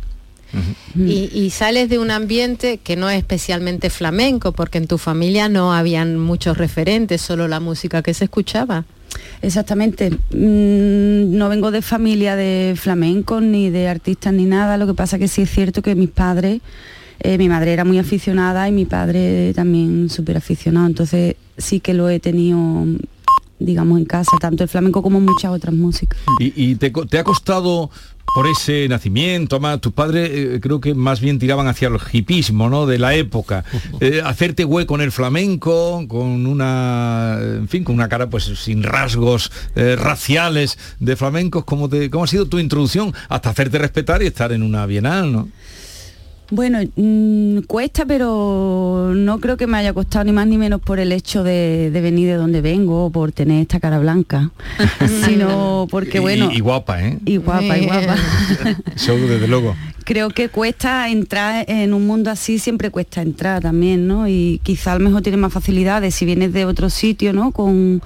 [0.97, 5.49] Y, y sales de un ambiente que no es especialmente flamenco, porque en tu familia
[5.49, 8.85] no habían muchos referentes, solo la música que se escuchaba.
[9.41, 10.11] Exactamente.
[10.31, 14.77] Mm, No vengo de familia de flamencos ni de artistas ni nada.
[14.77, 16.61] Lo que pasa que sí es cierto que mis padres,
[17.19, 20.87] eh, mi madre era muy aficionada y mi padre también súper aficionado.
[20.87, 22.85] Entonces sí que lo he tenido,
[23.59, 26.19] digamos, en casa, tanto el flamenco como muchas otras músicas.
[26.39, 27.89] ¿Y, y te, co- te ha costado
[28.35, 32.69] por ese nacimiento, más tus padres eh, creo que más bien tiraban hacia el hipismo,
[32.69, 32.85] ¿no?
[32.85, 33.63] De la época.
[34.01, 38.83] Eh, hacerte hueco en el flamenco, con una, en fin, con una cara pues sin
[38.83, 44.21] rasgos eh, raciales de flamencos, ¿cómo, te, ¿cómo ha sido tu introducción hasta hacerte respetar
[44.21, 45.47] y estar en una bienal, ¿no?
[46.51, 50.99] Bueno, mm, cuesta, pero no creo que me haya costado ni más ni menos por
[50.99, 54.51] el hecho de, de venir de donde vengo, o por tener esta cara blanca,
[55.25, 57.17] sino porque, bueno, y, guapa, ¿eh?
[57.25, 58.15] y guapa, y guapa.
[58.95, 59.75] Seguro, desde luego.
[60.03, 64.27] creo que cuesta entrar en un mundo así, siempre cuesta entrar también, ¿no?
[64.27, 67.51] Y quizá a lo mejor tienes más facilidades si vienes de otro sitio, ¿no?
[67.51, 68.01] Con,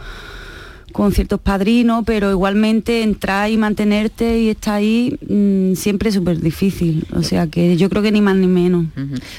[0.91, 6.39] con ciertos padrinos, pero igualmente entrar y mantenerte y estar ahí mm, siempre es súper
[6.39, 7.05] difícil.
[7.15, 8.87] O sea que yo creo que ni más ni menos.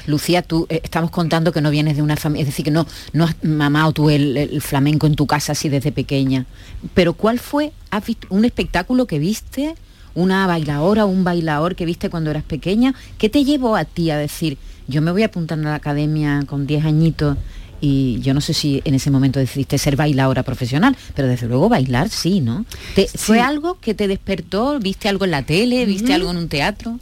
[0.07, 2.85] Lucía, tú eh, estamos contando que no vienes de una familia, es decir, que no,
[3.13, 6.45] no has mamado tú el, flamenco en tu casa así desde pequeña.
[6.93, 9.75] Pero ¿cuál fue has visto un espectáculo que viste,
[10.13, 12.93] una bailadora un bailador que viste cuando eras pequeña?
[13.17, 16.43] ¿Qué te llevó a ti a decir, yo me voy a apuntar a la academia
[16.47, 17.37] con 10 añitos?
[17.81, 21.67] Y yo no sé si en ese momento decidiste ser bailadora profesional, pero desde luego
[21.67, 22.63] bailar sí, ¿no?
[22.95, 24.79] ¿Te- ¿Fue algo que te despertó?
[24.79, 25.85] ¿Viste algo en la tele?
[25.85, 26.99] ¿Viste algo en un teatro?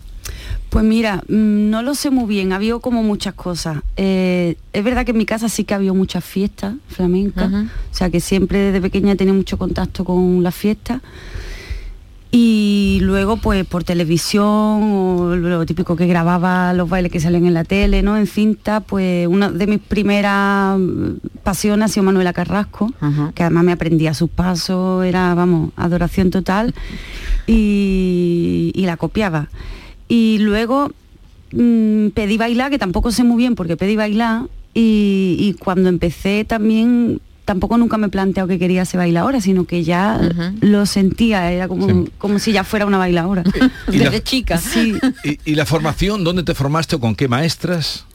[0.69, 3.79] Pues mira, mm, no lo sé muy bien, había como muchas cosas.
[3.97, 8.09] Eh, es verdad que en mi casa sí que había muchas fiestas flamencas, o sea
[8.11, 11.01] que siempre desde pequeña he tenido mucho contacto con las fiestas.
[12.31, 17.55] Y luego pues por televisión o lo típico que grababa los bailes que salen en
[17.55, 18.17] la tele, ¿no?
[18.17, 20.79] En cinta, pues una de mis primeras
[21.41, 22.93] pasiones ha sido Manuela Carrasco,
[23.33, 26.75] que además me aprendía sus pasos, era, vamos, adoración total
[27.47, 29.49] y, y la copiaba.
[30.07, 30.91] Y luego
[31.51, 34.43] mm, pedí bailar, que tampoco sé muy bien porque pedí bailar,
[34.75, 39.63] y, y cuando empecé también tampoco nunca me he planteado que quería ser bailadora, sino
[39.65, 40.21] que ya
[40.61, 43.43] lo sentía, era como, como si ya fuera una bailadora.
[43.91, 44.59] Y la- Desde chica.
[44.59, 44.93] Sí.
[45.23, 48.05] ¿Y, y la formación, dónde te formaste o con qué maestras?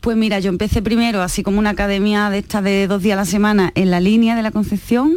[0.00, 3.22] Pues mira, yo empecé primero así como una academia de estas de dos días a
[3.22, 5.14] la semana en la línea de la Concepción,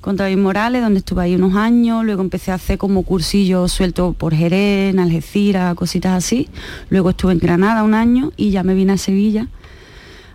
[0.00, 4.14] con David Morales, donde estuve ahí unos años, luego empecé a hacer como cursillos sueltos
[4.14, 6.48] por Jerez, en Algeciras, cositas así.
[6.88, 9.48] Luego estuve en Granada un año y ya me vine a Sevilla,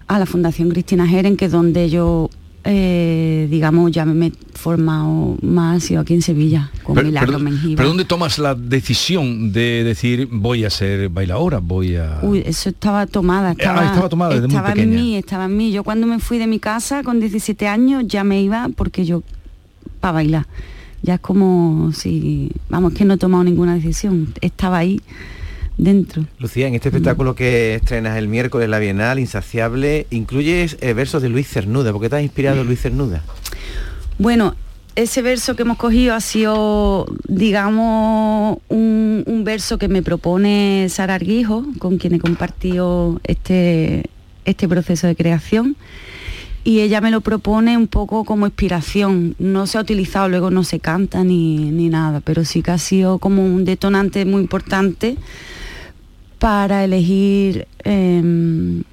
[0.08, 2.30] a la Fundación Cristina Jeren, que es donde yo,
[2.66, 7.52] eh, digamos, ya me he formado más, sido aquí en Sevilla, con Pero, Milagro pero-
[7.76, 12.20] pero ¿dónde tomas la decisión de decir voy a ser bailadora, voy a...
[12.22, 13.52] Uy, eso estaba tomada.
[13.52, 14.96] Estaba, Ah, estaba tomada desde muy estaba en pequeña.
[14.96, 15.72] mí, estaba en mí.
[15.72, 19.24] Yo cuando me fui de mi casa con 17 años ya me iba porque yo
[20.00, 20.48] para bailar.
[21.02, 24.34] Ya es como si, vamos, que no he tomado ninguna decisión.
[24.40, 25.02] Estaba ahí
[25.78, 26.26] dentro.
[26.40, 31.30] Lucía, en este espectáculo que estrenas el miércoles, la Bienal, Insaciable, incluyes eh, versos de
[31.30, 31.92] Luis Cernuda.
[31.92, 33.24] ¿Por qué te has inspirado Luis Cernuda?
[34.20, 34.56] Bueno,
[34.96, 41.16] ese verso que hemos cogido ha sido, digamos, un, un verso que me propone Sara
[41.16, 44.06] Arguijo, con quien he compartido este,
[44.46, 45.76] este proceso de creación.
[46.66, 49.36] Y ella me lo propone un poco como inspiración.
[49.38, 52.78] No se ha utilizado, luego no se canta ni, ni nada, pero sí que ha
[52.78, 55.18] sido como un detonante muy importante
[56.44, 58.84] para elegir em,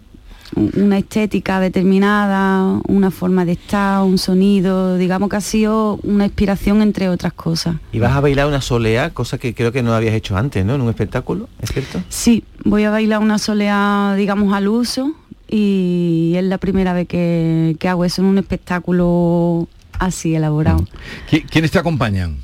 [0.77, 6.81] una estética determinada, una forma de estar, un sonido, digamos que ha sido una inspiración
[6.81, 7.75] entre otras cosas.
[7.93, 10.77] Y vas a bailar una soleá, cosa que creo que no habías hecho antes, ¿no?
[10.77, 12.01] En un espectáculo, ¿es cierto?
[12.09, 15.11] Sí, voy a bailar una soleá, digamos, al uso
[15.49, 19.67] y es la primera vez que, que hago eso en un espectáculo
[19.99, 20.87] así elaborado.
[21.29, 22.37] ¿Qui- ¿Quiénes te acompañan?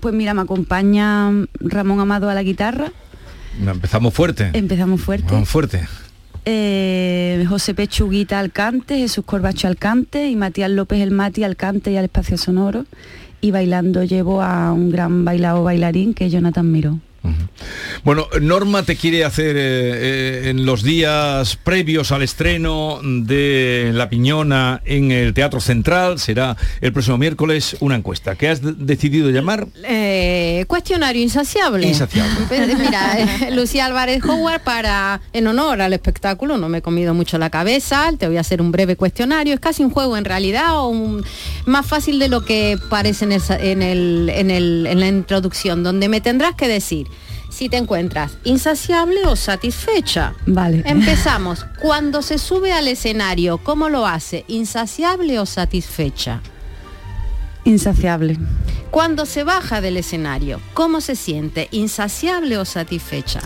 [0.00, 2.92] Pues mira, me acompaña Ramón Amado a la guitarra,
[3.60, 4.50] Empezamos fuerte.
[4.52, 5.44] empezamos fuerte.
[5.44, 5.88] Fuerte.
[6.44, 11.56] Eh, José Pechuguita al cante, Jesús Corbacho al cante y Matías López el Mati al
[11.56, 12.84] cante y al espacio sonoro.
[13.40, 17.00] y bailando llevo a un gran bailado bailarín que es Jonathan Miró.
[18.04, 24.08] Bueno, Norma te quiere hacer eh, eh, en los días previos al estreno de La
[24.08, 28.34] Piñona en el Teatro Central, será el próximo miércoles, una encuesta.
[28.34, 29.68] ¿Qué has de- decidido llamar?
[29.84, 31.86] Eh, cuestionario insaciable.
[31.86, 32.32] Insaciable.
[32.78, 37.50] Mira, Lucía Álvarez Howard para, en honor al espectáculo, no me he comido mucho la
[37.50, 40.88] cabeza, te voy a hacer un breve cuestionario, es casi un juego en realidad, o
[40.88, 41.24] un-
[41.66, 45.06] más fácil de lo que parece en, el sa- en el- en el- en la
[45.06, 47.06] introducción, donde me tendrás que decir
[47.52, 50.34] si te encuentras insaciable o satisfecha.
[50.46, 50.82] Vale.
[50.86, 51.66] Empezamos.
[51.80, 54.44] Cuando se sube al escenario, ¿cómo lo hace?
[54.48, 56.40] ¿Insaciable o satisfecha?
[57.64, 58.38] Insaciable.
[58.90, 61.68] Cuando se baja del escenario, ¿cómo se siente?
[61.70, 63.40] ¿Insaciable o satisfecha?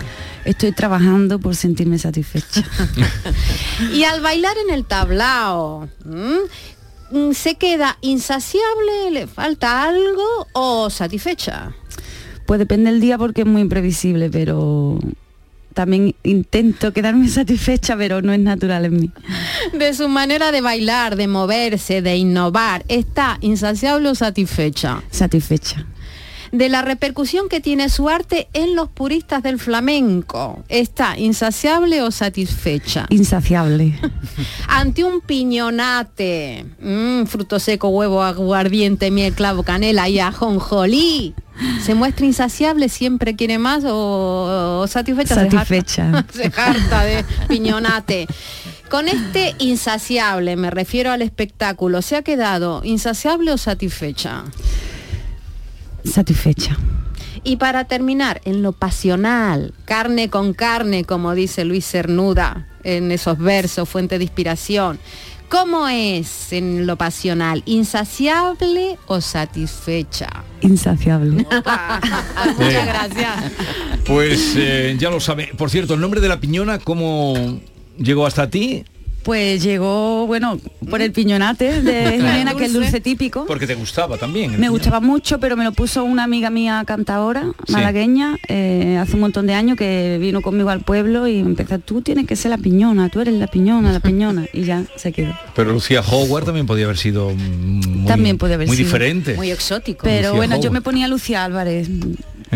[0.44, 2.64] Estoy trabajando por sentirme satisfecha.
[3.92, 5.88] Y al bailar en el tablao,
[7.32, 11.74] ¿se queda insaciable, le falta algo o satisfecha?
[12.46, 14.98] Pues depende del día porque es muy imprevisible, pero
[15.74, 19.10] también intento quedarme satisfecha, pero no es natural en mí.
[19.72, 25.02] De su manera de bailar, de moverse, de innovar, ¿está insaciable o satisfecha?
[25.10, 25.86] Satisfecha.
[26.56, 32.10] De la repercusión que tiene su arte en los puristas del flamenco, ¿está insaciable o
[32.10, 33.04] satisfecha?
[33.10, 33.98] Insaciable.
[34.68, 41.34] Ante un piñonate, mm, fruto seco, huevo, aguardiente, miel, clavo, canela y ajonjolí,
[41.84, 45.34] ¿se muestra insaciable, siempre quiere más o, o satisfecha?
[45.34, 46.24] Se jarta- Satisfecha.
[46.32, 48.26] Se harta de piñonate.
[48.88, 54.44] Con este insaciable, me refiero al espectáculo, ¿se ha quedado insaciable o satisfecha?
[56.06, 56.76] Satisfecha.
[57.44, 63.38] Y para terminar, en lo pasional, carne con carne, como dice Luis Cernuda en esos
[63.38, 64.98] versos, fuente de inspiración.
[65.48, 67.62] ¿Cómo es en lo pasional?
[67.66, 70.44] ¿Insaciable o satisfecha?
[70.60, 71.46] Insaciable.
[72.58, 73.52] Muchas gracias.
[74.04, 75.52] Pues eh, ya lo sabe.
[75.56, 77.60] Por cierto, el nombre de La Piñona, ¿cómo
[77.96, 78.84] llegó hasta ti?
[79.26, 80.58] Pues llegó, bueno,
[80.88, 83.44] por el piñonate de Jimena, que es el dulce típico.
[83.44, 84.52] Porque te gustaba también.
[84.52, 84.70] Me piñón.
[84.70, 87.72] gustaba mucho, pero me lo puso una amiga mía cantadora, Sí.
[87.72, 92.02] malagueña, eh, hace un montón de años que vino conmigo al pueblo y empezó, tú
[92.02, 95.34] tienes que ser la piñona, tú eres la piñona, la piñona, y ya se quedó.
[95.56, 98.86] Pero Lucía Howard también podía haber sido muy, También puede haber muy sido.
[98.86, 99.34] diferente.
[99.34, 100.04] Muy exótico.
[100.04, 101.88] Pero Lucía bueno, yo me ponía Lucía Álvarez,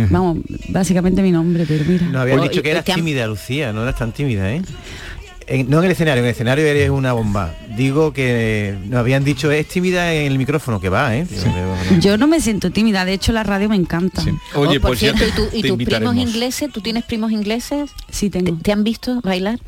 [0.08, 2.06] vamos, básicamente mi nombre, pero mira.
[2.06, 4.62] No habían dicho que eras tímida, Lucía, no eras tan tímida, ¿eh?
[5.50, 7.52] En- no en el escenario, en el escenario eres una bomba.
[7.76, 11.26] Digo que nos habían dicho es tímida en el micrófono, que va, ¿eh?
[12.00, 14.22] Yo no me siento tímida, de hecho la radio me encanta.
[14.54, 16.70] Oye, Oh, por pues ya cierto, te- ¿y, tus primos ingleses?
[16.72, 17.90] ¿Tú tienes primos ingleses?
[18.10, 18.54] Sí, tengo.
[18.56, 19.58] ¿Te, te han visto bailar?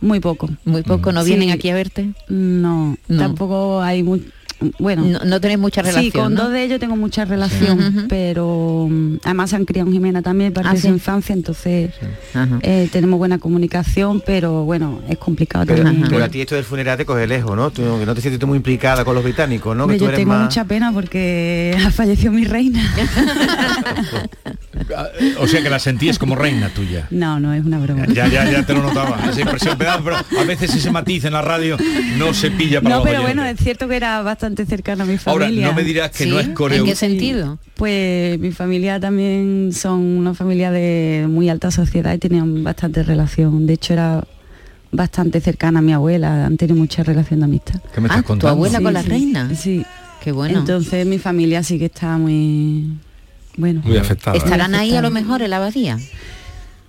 [0.00, 0.48] Muy poco.
[0.64, 1.28] Muy poco, ¿no Sí.
[1.30, 2.10] vienen aquí a verte?
[2.28, 3.18] No, No.
[3.18, 4.30] tampoco hay muy...
[4.78, 6.42] Bueno, No, no tenés mucha relación, Sí, con ¿no?
[6.44, 10.52] dos de ellos tengo mucha relación, pero mm, además se han criado en Jimena también,
[10.52, 10.88] parte Ah, de sí.
[10.88, 11.90] su infancia, entonces
[12.62, 16.08] eh, tenemos buena comunicación, pero bueno, es complicado Pero, también.
[16.08, 17.70] pero a ti esto del funeral te coge lejos, ¿no?
[17.70, 19.84] Tú que no te sientes tú muy implicada con los británicos, ¿no?
[19.84, 20.42] Hombre, que tú yo eres tengo más...
[20.44, 22.82] mucha pena porque ha fallecido mi reina.
[24.96, 25.06] Ah,
[25.40, 27.08] O sea que la sentías como reina tuya.
[27.10, 28.06] No, no, es una broma.
[28.06, 29.76] Ya, ya, ya te lo notaba, esa impresión.
[29.76, 31.76] Pero, pero a veces ese matiz en la radio
[32.16, 33.36] no se pilla para No, los pero oyentes.
[33.36, 35.66] bueno, es cierto que era bastante cercana a mi Ahora, familia.
[35.68, 36.80] no me dirás que no es coreo.
[36.80, 37.58] ¿En qué sentido?
[37.74, 43.66] Pues mi familia también son una familia de muy alta sociedad y tenían bastante relación.
[43.66, 44.24] De hecho, era
[44.90, 47.80] bastante cercana a mi abuela, han tenido mucha relación de amistad.
[47.94, 49.54] ¿Qué me Ah, ¿tu abuela con la reina?
[49.54, 49.84] Sí.
[50.22, 50.58] Qué bueno.
[50.58, 52.98] Entonces mi familia sí que está muy...
[53.56, 53.82] Bueno.
[53.84, 54.36] Muy afectada.
[54.36, 55.98] ¿Estarán Muy ahí a lo mejor en la abadía?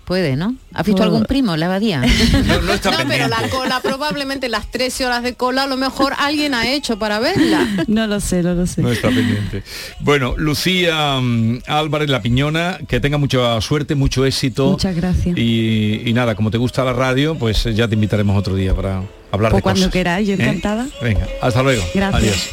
[0.10, 0.56] Puede, ¿no?
[0.74, 2.02] ¿Has visto algún primo en la abadía?
[2.48, 5.78] No, no está No, pero la cola, probablemente las 13 horas de cola, a lo
[5.78, 7.68] mejor alguien ha hecho para verla.
[7.88, 8.82] No lo sé, no lo sé.
[8.82, 9.62] No está pendiente.
[10.00, 14.72] Bueno, Lucía mm, Álvarez La Piñona, que tenga mucha suerte, mucho éxito.
[14.72, 15.38] Muchas gracias.
[15.38, 19.04] Y, y nada, como te gusta la radio, pues ya te invitaremos otro día para
[19.32, 19.94] hablar Pues de cuando cosas.
[19.94, 20.38] queráis, yo ¿Eh?
[20.40, 20.88] encantada.
[21.04, 21.84] Venga, hasta luego.
[21.94, 22.24] Gracias.
[22.24, 22.50] Adiós.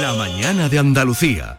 [0.00, 1.58] La mañana de Andalucía.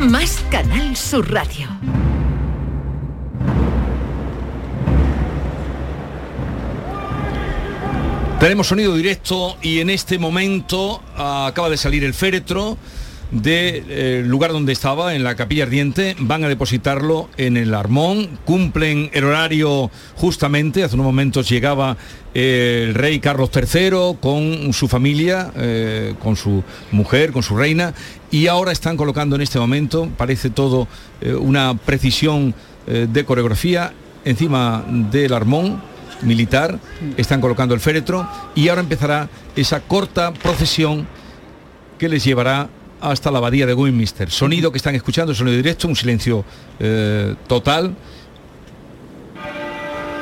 [0.00, 1.68] más Canal Sur Radio.
[8.40, 12.78] Tenemos sonido directo y en este momento acaba de salir el féretro
[13.30, 19.10] del lugar donde estaba, en la capilla ardiente, van a depositarlo en el Armón, cumplen
[19.12, 21.96] el horario justamente, hace unos momentos llegaba
[22.34, 26.62] eh, el rey Carlos III con su familia, eh, con su
[26.92, 27.94] mujer, con su reina,
[28.30, 30.88] y ahora están colocando en este momento, parece todo
[31.20, 32.54] eh, una precisión
[32.86, 33.92] eh, de coreografía
[34.24, 35.80] encima del Armón
[36.22, 36.78] militar,
[37.16, 41.06] están colocando el féretro y ahora empezará esa corta procesión
[41.98, 42.68] que les llevará
[43.00, 44.30] hasta la abadía de Westminster.
[44.30, 46.44] Sonido que están escuchando, sonido directo, un silencio
[46.78, 47.94] eh, total.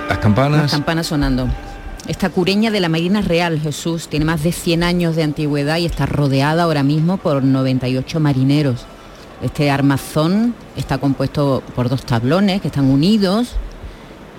[0.08, 0.62] Las campanas.
[0.62, 1.48] Las campanas sonando.
[2.08, 5.86] Esta cureña de la Marina Real, Jesús, tiene más de 100 años de antigüedad y
[5.86, 8.86] está rodeada ahora mismo por 98 marineros.
[9.42, 13.48] Este armazón está compuesto por dos tablones que están unidos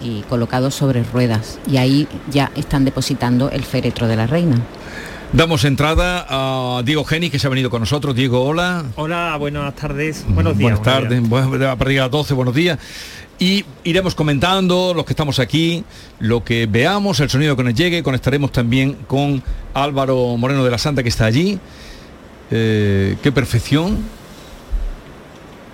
[0.01, 1.59] y colocados sobre ruedas.
[1.69, 4.55] Y ahí ya están depositando el féretro de la reina.
[5.33, 8.15] Damos entrada a Diego Geni, que se ha venido con nosotros.
[8.15, 8.85] Diego, hola.
[8.95, 10.23] Hola, buenas tardes.
[10.27, 10.79] Buenos días.
[10.79, 12.79] Buenas tardes, bueno, a partir de las 12, buenos días.
[13.37, 15.83] Y iremos comentando, los que estamos aquí,
[16.19, 20.77] lo que veamos, el sonido que nos llegue, conectaremos también con Álvaro Moreno de la
[20.77, 21.59] Santa, que está allí.
[22.49, 23.97] Eh, qué perfección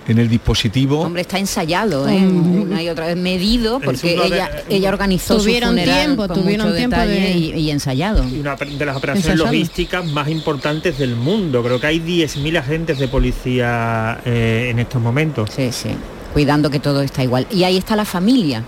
[0.06, 1.00] en el dispositivo.
[1.00, 2.18] Hombre, está ensayado, ¿eh?
[2.20, 2.60] Mm.
[2.62, 6.66] una y otra vez medido, porque ella, ella organizó Tuvieron su funeral tiempo, con tuvieron
[6.66, 8.22] mucho tiempo detalle de- y, y ensayado.
[8.28, 9.46] Y una de las operaciones Ensayado.
[9.52, 11.62] logísticas más importantes del mundo.
[11.62, 15.50] Creo que hay 10.000 agentes de policía eh, en estos momentos.
[15.54, 15.90] Sí, sí.
[16.32, 17.46] Cuidando que todo está igual.
[17.50, 18.62] Y ahí está la familia.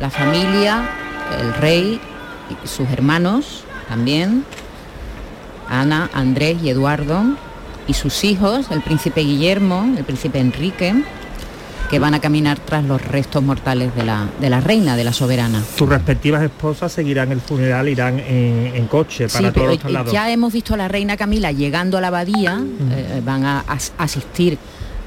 [0.00, 0.82] la familia,
[1.40, 2.00] el rey,
[2.64, 4.44] sus hermanos también,
[5.68, 7.22] Ana, Andrés y Eduardo,
[7.86, 10.94] y sus hijos, el príncipe Guillermo, el príncipe Enrique,
[11.90, 15.12] que van a caminar tras los restos mortales de la, de la reina, de la
[15.12, 15.62] soberana.
[15.76, 19.78] Sus respectivas esposas seguirán el funeral, irán en, en coche para Sí, todos pero los
[19.78, 20.12] traslados.
[20.12, 22.58] ya hemos visto a la reina Camila llegando a la abadía,
[22.90, 24.56] eh, van a as- asistir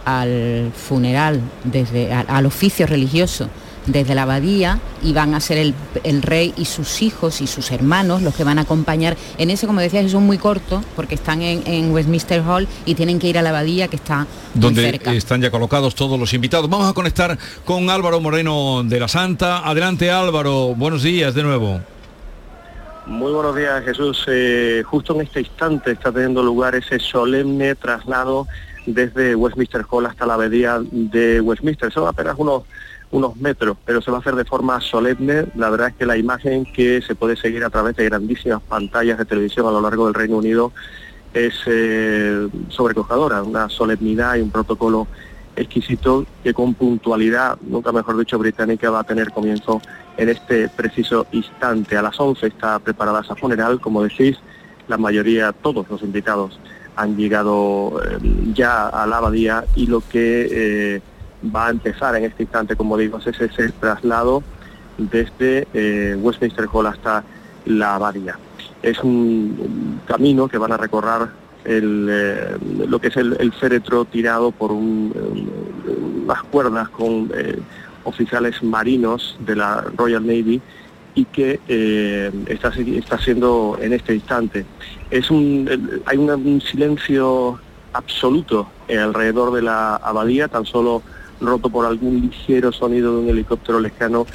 [0.06, 3.50] al funeral, desde al oficio religioso
[3.88, 5.74] desde la abadía y van a ser el,
[6.04, 9.18] el rey y sus hijos y sus hermanos los que van a acompañar.
[9.38, 13.20] En ese, como decías, son muy cortos porque están en, en Westminster Hall y tienen
[13.20, 14.20] que ir a la abadía que está
[14.54, 15.14] muy donde cerca.
[15.14, 16.70] están ya colocados todos los invitados.
[16.70, 19.68] Vamos a conectar con Álvaro Moreno de la Santa.
[19.68, 21.80] Adelante Álvaro, buenos días de nuevo.
[23.06, 24.26] Muy buenos días, Jesús.
[24.28, 28.48] Eh, justo en este instante está teniendo lugar ese solemne traslado
[28.86, 31.92] desde Westminster Hall hasta la abadía de Westminster.
[31.92, 32.64] Son apenas unos,
[33.12, 35.46] unos metros, pero se va a hacer de forma solemne.
[35.56, 39.18] La verdad es que la imagen que se puede seguir a través de grandísimas pantallas
[39.18, 40.72] de televisión a lo largo del Reino Unido
[41.34, 45.08] es eh, sobrecogedora, una solemnidad y un protocolo
[45.56, 49.82] exquisito que con puntualidad, nunca mejor dicho, británica va a tener comienzo
[50.18, 51.98] en este preciso instante.
[51.98, 54.38] A las 11 está preparada esa funeral, como decís,
[54.88, 56.60] la mayoría, todos los invitados
[56.96, 58.18] han llegado eh,
[58.54, 60.48] ya a la abadía y lo que
[60.96, 61.02] eh,
[61.44, 64.44] va a empezar en este instante, como digo, es ese traslado
[64.98, 67.24] desde eh, Westminster Hall hasta
[67.66, 68.38] la abadía.
[68.82, 71.28] Es un, camino que van a recorrer
[71.66, 72.58] el, eh,
[72.88, 77.60] lo que es el, féretro tirado por un, un- unas cuerdas con eh,
[78.04, 80.62] oficiales marinos de la Royal Navy
[81.16, 81.60] y que
[82.48, 84.66] está, está siendo en este instante.
[85.10, 85.68] Es un,
[86.06, 87.60] hay un silencio
[87.94, 91.02] absoluto alrededor de la abadía, tan solo
[91.42, 94.26] roto por algún ligero sonido de un helicóptero lejano,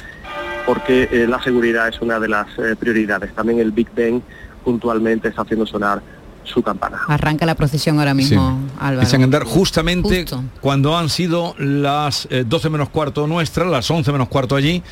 [0.65, 3.33] porque eh, la seguridad es una de las eh, prioridades.
[3.33, 4.21] También el Big Ben
[4.63, 6.01] puntualmente está haciendo sonar
[6.43, 6.99] su campana.
[7.07, 8.93] Arranca la procesión ahora mismo, Álvaro.
[8.93, 10.43] Empiezan a andar justamente Justo.
[10.61, 14.83] cuando han sido las eh, 12 menos cuarto nuestras, las 11 menos cuarto allí,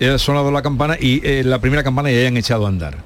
[0.00, 2.98] eh, ha sonado la campana y eh, la primera campana ya han echado a andar.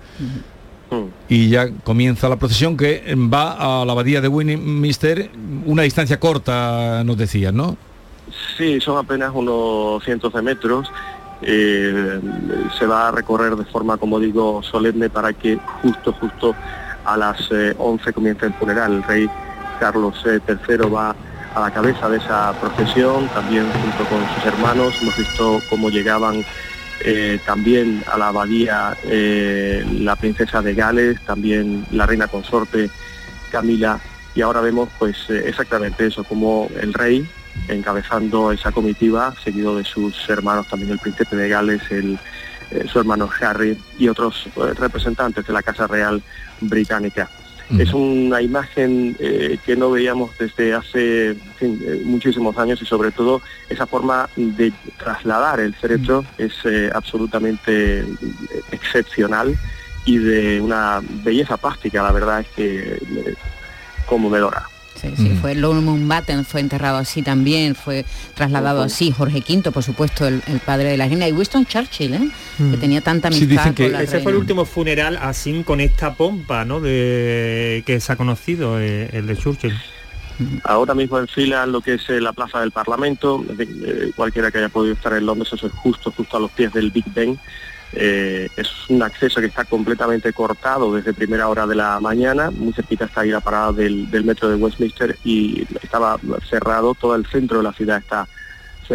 [1.26, 5.30] Y ya comienza la procesión que va a la abadía de Westminster,
[5.64, 7.78] una distancia corta, nos decían, ¿no?
[8.56, 10.90] Sí, son apenas unos cientos de metros.
[11.42, 12.20] Eh,
[12.78, 16.54] se va a recorrer de forma, como digo, solemne para que justo, justo
[17.04, 18.92] a las eh, 11 comience el funeral.
[18.92, 19.30] El rey
[19.80, 21.16] Carlos eh, III va
[21.54, 24.94] a la cabeza de esa procesión, también junto con sus hermanos.
[25.02, 26.44] Hemos visto cómo llegaban
[27.04, 32.90] eh, también a la abadía eh, la princesa de Gales, también la reina consorte
[33.50, 34.00] Camila,
[34.36, 37.28] y ahora vemos pues eh, exactamente eso, como el rey
[37.68, 42.18] encabezando esa comitiva, seguido de sus hermanos, también el príncipe de Gales, el,
[42.72, 46.22] eh, su hermano Harry y otros eh, representantes de la Casa Real
[46.61, 47.28] Británica.
[47.78, 53.12] Es una imagen eh, que no veíamos desde hace en fin, muchísimos años y sobre
[53.12, 53.40] todo
[53.70, 56.53] esa forma de trasladar el féretro es
[56.92, 58.05] absolutamente
[58.72, 59.57] excepcional
[60.05, 62.98] y de una belleza plástica, la verdad es que
[64.05, 64.71] conmovedora.
[65.03, 69.82] Sí, sí, fue Lord Mountbatten fue enterrado así también, fue trasladado así, Jorge V, por
[69.82, 72.30] supuesto, el, el padre de la reina, y Winston Churchill, ¿eh?
[72.70, 75.62] que tenía tanta Sí, amistad dicen que con la ese fue el último funeral así
[75.64, 76.80] con esta pompa, ¿no?
[76.80, 79.74] De que se ha conocido eh, el de Churchill.
[80.64, 84.50] Ahora mismo en fila en lo que es eh, la plaza del Parlamento, eh, cualquiera
[84.50, 87.05] que haya podido estar en Londres, eso es justo, justo a los pies del Big
[87.12, 87.38] Ben.
[87.95, 92.72] Eh, es un acceso que está completamente cortado desde primera hora de la mañana, muy
[92.72, 96.18] cerquita está ahí la parada del, del metro de Westminster y estaba
[96.49, 98.26] cerrado, todo el centro de la ciudad está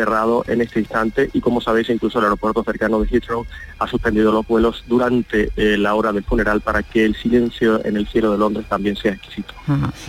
[0.02, 3.46] cerrado en este instante y como sabéis incluso el aeropuerto cercano de Heathrow
[3.80, 7.98] ha suspendido los vuelos durante eh, la hora del funeral para que el silencio en
[7.98, 9.54] el cielo de Londres también sea exquisito.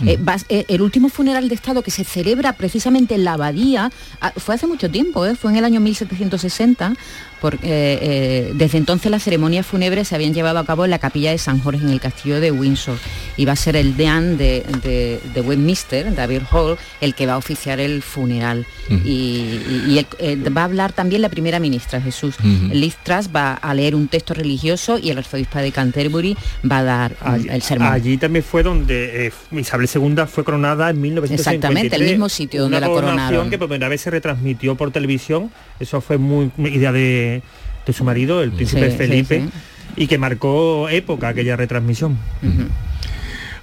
[0.05, 3.91] Eh, vas- eh, el último funeral de Estado que se celebra precisamente en la abadía
[4.21, 5.35] ah, fue hace mucho tiempo, ¿eh?
[5.35, 6.93] fue en el año 1760,
[7.41, 10.99] porque eh, eh, desde entonces las ceremonias fúnebres se habían llevado a cabo en la
[10.99, 12.97] capilla de San Jorge en el castillo de Windsor.
[13.37, 17.33] Y va a ser el deán de, de- de Westminster, David Hall, el que va
[17.33, 18.65] a oficiar el funeral.
[18.89, 22.35] Y, y- y el- eh, va a hablar también la primera ministra, Jesús.
[22.39, 22.73] Ujú.
[22.73, 26.35] Liz Truss va a leer un texto religioso y el arzobispo de Canterbury
[26.69, 27.91] va a dar mm, el sermón.
[27.93, 31.39] Allí también fue donde eh, Isabel II fue coronada en 1953.
[31.39, 33.49] Exactamente, el mismo sitio donde Una la coronación coronaron.
[33.49, 35.51] que por primera vez se retransmitió por televisión.
[35.79, 37.41] Eso fue muy idea de,
[37.85, 39.49] de su marido, el príncipe Sí, Felipe, sí,
[39.95, 42.17] y que marcó época aquella retransmisión.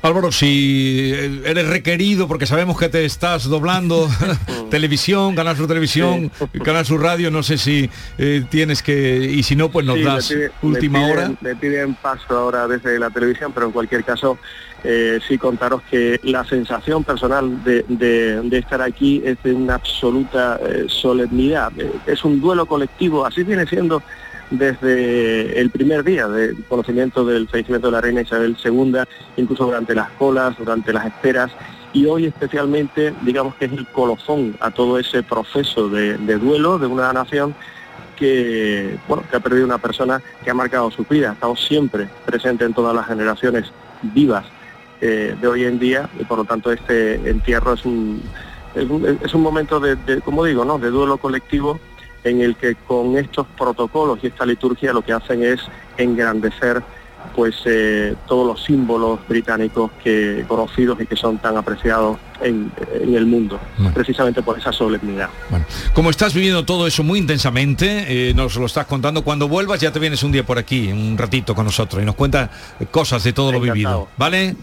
[0.03, 1.13] Álvaro, si
[1.45, 4.09] eres requerido, porque sabemos que te estás doblando,
[4.71, 6.31] televisión, Canal Sur Televisión,
[6.65, 10.03] Canal Sur Radio, no sé si eh, tienes que, y si no, pues nos Sí,
[10.05, 11.33] das pide- última me piden- hora.
[11.41, 14.39] Me piden paso ahora desde la televisión, pero en cualquier caso
[14.85, 19.75] eh, sí contaros que la sensación personal de, de- de estar aquí es de una
[19.75, 21.73] absoluta eh, solemnidad.
[22.07, 24.03] Es un duelo colectivo, así viene siendo
[24.51, 28.99] desde el primer día del conocimiento del fallecimiento de la reina Isabel II,
[29.37, 31.51] incluso durante las colas, durante las esperas,
[31.93, 36.87] y hoy especialmente digamos que es el colofón a todo ese proceso de, duelo de
[36.87, 37.55] una nación
[38.17, 42.09] que, bueno, que ha perdido una persona que ha marcado su vida, ha estado siempre
[42.25, 43.73] presente en todas las generaciones
[44.03, 44.45] vivas
[45.01, 48.23] eh, de hoy en día y por lo tanto este entierro es un,
[48.75, 50.79] es un, momento de, como digo, ¿no?
[50.79, 51.81] de duelo colectivo
[52.27, 55.61] en el que con estos protocolos y esta liturgia lo que hacen es
[55.97, 56.83] engrandecer
[57.35, 62.71] pues eh, todos los símbolos británicos que conocidos y que son tan apreciados en,
[63.01, 63.59] en el mundo,
[63.95, 65.29] precisamente por esa solemnidad.
[65.95, 69.91] Como estás viviendo todo eso muy intensamente, eh, nos lo estás contando, cuando vuelvas ya
[69.91, 72.51] te vienes un día por aquí, un ratito con nosotros y nos cuentas
[72.91, 74.55] cosas de todo lo vivido, ¿vale?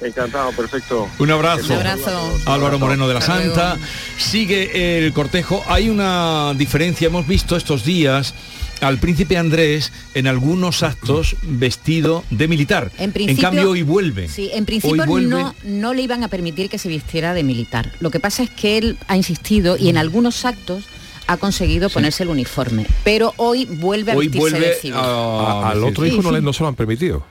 [0.00, 1.08] Encantado, perfecto.
[1.18, 1.72] Un abrazo.
[1.72, 2.32] Un abrazo.
[2.46, 3.54] Álvaro Moreno de la Hasta luego.
[3.54, 3.76] Santa.
[4.16, 5.62] Sigue el cortejo.
[5.68, 8.34] Hay una diferencia, hemos visto estos días
[8.80, 12.90] al príncipe Andrés en algunos actos vestido de militar.
[12.98, 14.28] En, principio, cambio hoy vuelve.
[14.28, 17.92] Sí, en principio vuelve- no, no le iban a permitir que se vistiera de militar.
[18.00, 20.84] Lo que pasa es que él ha insistido y en algunos actos
[21.26, 22.86] ha conseguido ponerse el uniforme.
[23.04, 24.96] Pero hoy vuelve a Hoy vestirse vuelve de civil.
[24.98, 27.22] A- al otro Sí, hijo no, le, no se lo han permitido.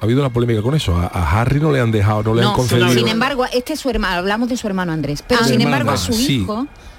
[0.00, 0.96] Ha habido una polémica con eso.
[0.96, 2.88] A, a Harry no le han dejado, no le han No, concedido.
[2.92, 5.90] sin embargo, este es su hermano, hablamos de su hermano Andrés, pero Ah, sin embargo
[5.90, 6.46] a su sí.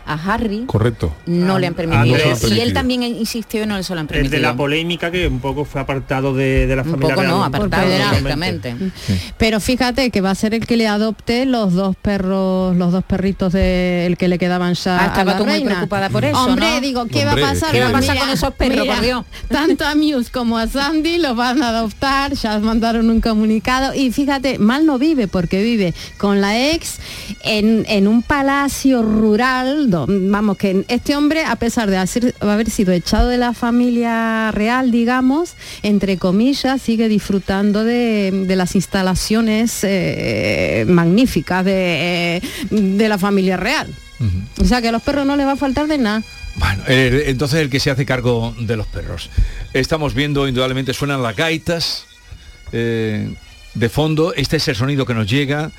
[0.10, 1.14] A Harry, Correcto.
[1.28, 2.16] no le han permitido.
[2.16, 2.74] Andrés, y no han él permitido.
[2.74, 4.36] también insistió y no se lo han permitido.
[4.36, 7.38] de la polémica que un poco fue apartado de, de la Un familia poco no,
[7.38, 7.44] real.
[7.48, 8.76] apartado directamente.
[9.38, 13.04] Pero fíjate que va a ser el que le adopte los dos perros, los dos
[13.04, 15.70] perritos de el que le quedaban ya Ah, a estaba la tú muy reina.
[15.72, 16.82] preocupada por eso, Hombre, ¿no?
[16.82, 17.72] digo, ¿qué Hombre, va a pasar?
[17.72, 19.26] ¿qué va a pasar Mira, con esos perros, mira, por Dios?
[19.50, 24.12] Tanto a Muse como a Sandy los van a adoptar, ya mandaron un comunicado y
[24.12, 26.98] fíjate, mal no vive porque vive con la ex
[27.44, 32.92] en, en un palacio rural, vamos, que este hombre, a pesar de hacer- haber sido
[32.94, 40.86] echado de la familia real, digamos, entre comillas, sigue disfrutando de, de las instalaciones eh,
[40.88, 43.88] magníficas de, de la familia real.
[44.62, 46.24] O sea que a los perros no les va a faltar de nada.
[46.56, 49.30] Bueno, entonces el que se hace cargo de los perros.
[49.74, 52.04] Estamos viendo, indudablemente suenan las gaitas
[52.74, 53.30] eh,
[53.76, 54.34] de fondo.
[54.36, 55.72] Este es el sonido que nos llega.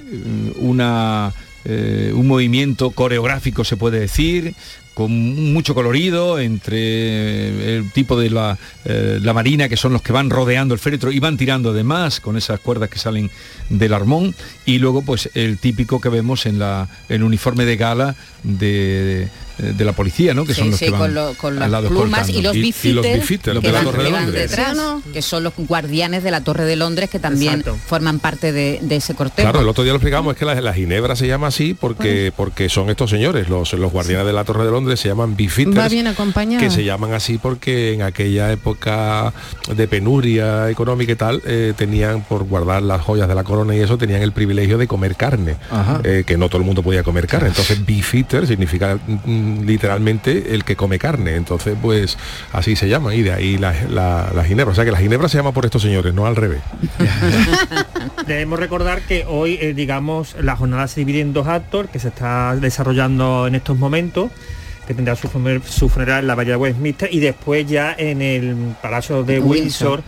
[0.00, 1.32] eh, una,
[1.64, 4.54] eh, un movimiento coreográfico, se puede decir,
[4.94, 5.12] con
[5.52, 10.28] mucho colorido entre el tipo de la, eh, la marina, que son los que van
[10.28, 13.30] rodeando el féretro y van tirando además con esas cuerdas que salen
[13.68, 14.34] del armón,
[14.66, 19.28] y luego pues el típico que vemos en la, el uniforme de gala de,
[19.58, 20.44] de la policía, ¿no?
[20.44, 22.58] Que Sí, son los sí, que van con, lo- con las plumas y los Y-
[22.58, 25.02] y bifitters los bifitters, que, detrás, ¿Sí o no?
[25.12, 27.78] que son los guardianes de la Torre de Londres que también Exacto.
[27.86, 29.48] forman parte de, de ese cortejo.
[29.50, 32.32] Claro, el otro día lo explicamos, es que la, la ginebra se llama así porque,
[32.36, 35.36] porque son estos señores, los, los guardianes de la Torre de Londres se llaman Va
[35.36, 36.62] beefeaters, bien acompañado.
[36.62, 39.32] que se llaman así porque en aquella época
[39.74, 43.80] de penuria económica y tal, eh, tenían, por guardar las joyas de la corona y
[43.80, 46.00] eso, tenían el privilegio de comer carne, Ajá.
[46.04, 47.48] eh, que no todo el mundo podía comer carne.
[47.48, 51.34] Entonces, beefeater significa mm, literalmente el que come carne.
[51.36, 52.16] Entonces, pues
[52.52, 54.72] así se llama, y de ahí la, la- la ginebra.
[54.72, 56.60] O sea que la ginebra se llama por estos señores, no al revés.
[58.26, 62.08] Debemos recordar que hoy, eh, digamos, la jornada se divide en dos actos que se
[62.08, 64.30] está desarrollando en estos momentos
[64.86, 69.22] que tendrá su funeral en la Bahía de Westminster y después ya en el Palacio
[69.22, 69.98] de Windsor.
[69.98, 70.02] Windsor,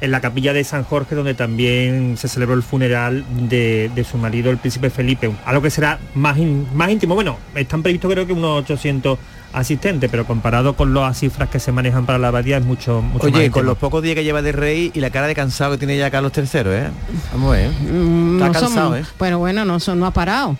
[0.00, 4.18] en la capilla de San Jorge, donde también se celebró el funeral de, de su
[4.18, 5.30] marido, el príncipe Felipe.
[5.46, 7.14] Algo que será más, in- más íntimo.
[7.14, 9.18] Bueno, están previstos creo que unos 800
[9.52, 13.24] asistentes, pero comparado con las cifras que se manejan para la abadía es mucho, mucho
[13.26, 13.52] más Oye, íntimo.
[13.54, 15.96] con los pocos días que lleva de rey y la cara de cansado que tiene
[15.96, 16.88] ya Carlos III, ¿eh?
[17.32, 17.70] Vamos a ver.
[17.70, 19.04] Mm, Está no cansado, ¿eh?
[19.18, 20.56] Pero bueno, no, son, no ha parado.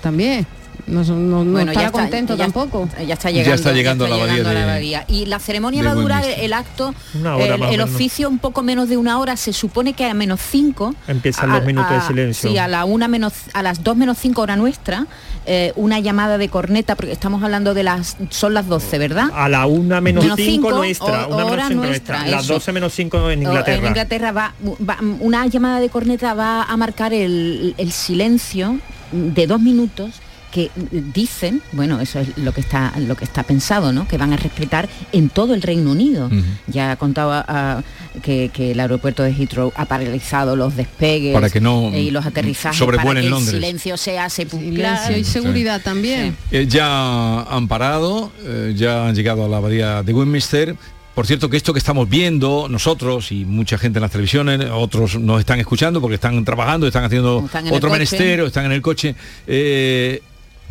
[0.00, 0.46] También.
[0.88, 2.88] No, no, no Bueno, ya estará está- contento ya- tampoco.
[3.06, 5.04] Ya está llegando, está llegando a la abadía llegando a la de- abadía.
[5.08, 8.88] Y la ceremonia va a durar el acto, Una hora el, oficio un poco menos
[8.88, 9.36] de una hora.
[9.36, 10.94] Se supone que a menos cinco.
[11.06, 12.50] Empiezan a- los minutos de silencio.
[12.50, 15.06] Sí, a la una menos, a las dos menos cinco hora nuestra,
[15.46, 19.30] eh, una llamada de corneta, porque estamos hablando de las, son las 12, ¿verdad?
[19.34, 22.30] A la una menos Menos 5 cinco, nuestra, o- una menos hora 5 nuestra, nuestra,
[22.36, 22.54] las eso.
[22.54, 23.78] 12 menos 5 en O- Inglaterra.
[23.78, 24.54] En Inglaterra va,
[24.88, 28.78] va- una llamada de corneta va a marcar el, el silencio
[29.12, 30.10] de dos minutos
[30.50, 30.70] que
[31.14, 34.08] dicen, bueno, eso es lo que está lo que está pensado, ¿no?
[34.08, 36.30] Que van a respetar en todo el Reino Unido.
[36.66, 37.82] Ya contaba ah,
[38.22, 42.10] que, que el aeropuerto de Heathrow ha paralizado los despegues Para que no eh, y
[42.10, 43.54] los aterrizajes sobrevuelen para que Londres.
[43.54, 44.98] el silencio sea sepulcral.
[45.06, 46.36] Silencio y seguridad también.
[46.50, 50.76] Eh, ya han parado, eh, ya han llegado a la abadía de Westminster.
[51.18, 55.18] Por cierto que esto que estamos viendo nosotros y mucha gente en las televisiones, otros
[55.18, 58.80] nos están escuchando porque están trabajando, están haciendo Están otro menester o están en el
[58.80, 60.22] coche, eh,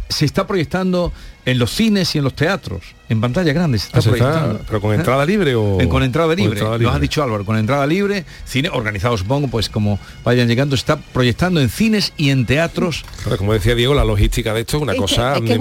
[0.10, 1.12] se está proyectando
[1.48, 3.80] en los cines y en los teatros, en pantalla grande.
[3.80, 4.96] Se está Ah, se está- pero con ¿Eh?
[4.96, 6.60] entrada libre o En- con entrada con libre.
[6.60, 10.82] Lo has dicho Álvaro, con entrada libre, cine organizado supongo, pues como vayan llegando, se
[10.82, 13.06] está proyectando en cines y en teatros.
[13.24, 15.60] Pero como decía Diego, la logística de esto es una Es cosa que es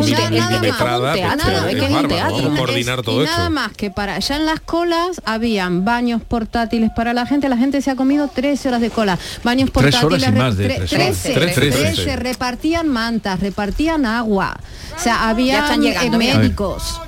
[3.24, 7.56] nada más, que para allá en las colas habían baños portátiles para la gente, la
[7.56, 9.18] gente se ha comido 13 horas de cola.
[9.44, 11.22] Baños Tres horas portátiles y más de tre- tres horas.
[11.22, 12.16] 13, Trece, 13, trece.
[12.16, 14.56] repartían mantas, repartían agua.
[14.96, 17.00] O sea, había están llegando, médicos.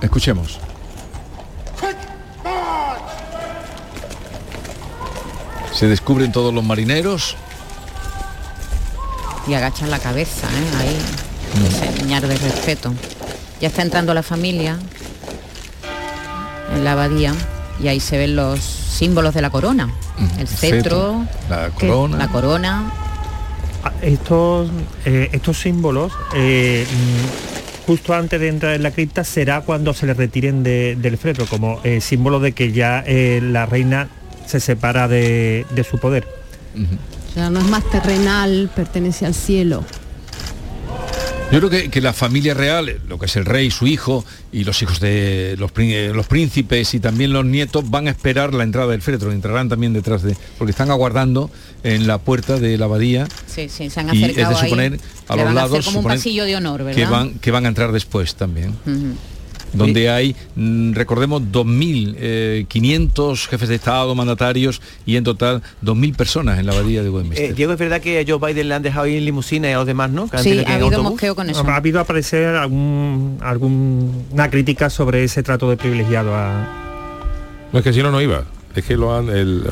[0.00, 0.58] Escuchemos.
[5.72, 7.36] Se descubren todos los marineros.
[9.46, 10.76] y agachan la cabeza, ¿eh?
[10.78, 10.98] ahí,
[11.66, 12.94] ese señal de respeto.
[13.60, 14.78] Ya está entrando la familia
[16.74, 17.34] en la abadía
[17.82, 19.90] y ahí se ven los símbolos de la corona,
[20.38, 22.16] el cetro, la corona.
[22.16, 22.92] la corona.
[23.82, 24.70] Ah, Estos,
[25.04, 27.43] eh, estos símbolos, eh, mm,
[27.86, 31.46] justo antes de entrar en la cripta, será cuando se le retiren de- del féretro,
[31.46, 34.08] como eh, símbolo de que ya eh, la reina
[34.46, 36.26] se separa de, de su poder.
[36.74, 39.84] O sea, no es más terrenal, pertenece al cielo.
[41.52, 44.64] Yo creo que, que la familia real, lo que es el rey, su hijo y
[44.64, 48.64] los hijos de los, eh, los príncipes y también los nietos van a esperar la
[48.64, 51.50] entrada del féretro, entrarán también detrás de, porque están aguardando
[51.84, 54.92] en la puerta de la abadía Sí, sí, se han y acercado es de suponer
[54.94, 55.00] ahí.
[55.28, 56.96] a los a lados como un suponer pasillo de honor, ¿verdad?
[56.96, 58.74] que van que van a entrar después también.
[59.74, 66.66] Donde hay, mm, recordemos, 2.500 jefes de Estado, mandatarios y en total 2.000 personas en
[66.66, 67.50] la abadía de Westminster.
[67.50, 69.72] Eh, Diego, es verdad que a Joe Biden le han dejado ir en limusina y
[69.72, 70.28] a los demás, ¿no?
[70.28, 71.22] Que han tenido que ir en autobús.
[71.66, 77.92] Ha habido aparecer algún, alguna crítica sobre ese trato de privilegiado a, No es que
[77.92, 78.44] si no, no iba.
[78.74, 79.62] Es que lo han, el,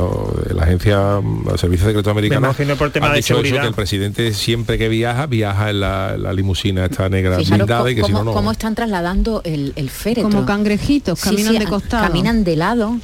[0.55, 1.18] la agencia,
[1.50, 3.62] el Servicio Secreto Americano, imagino por tema de dicho eso, seguridad.
[3.62, 7.90] que el presidente siempre que viaja, viaja en la, la limusina esta negra Fijaros blindada
[7.90, 8.32] y que si cómo, no, no...
[8.32, 10.30] cómo están trasladando el, el féretro.
[10.30, 12.07] Como cangrejitos, caminan sí, de costado.
[12.07, 12.96] Caminan de lado.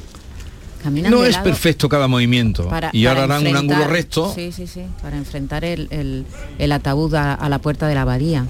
[0.81, 3.85] Caminan no de es lado perfecto cada movimiento para- y para ahora harán un ángulo
[3.87, 4.31] recto.
[4.33, 6.25] Sí, sí, sí, para enfrentar el, el-
[6.57, 8.45] el ataúd a, a la puerta de la abadía.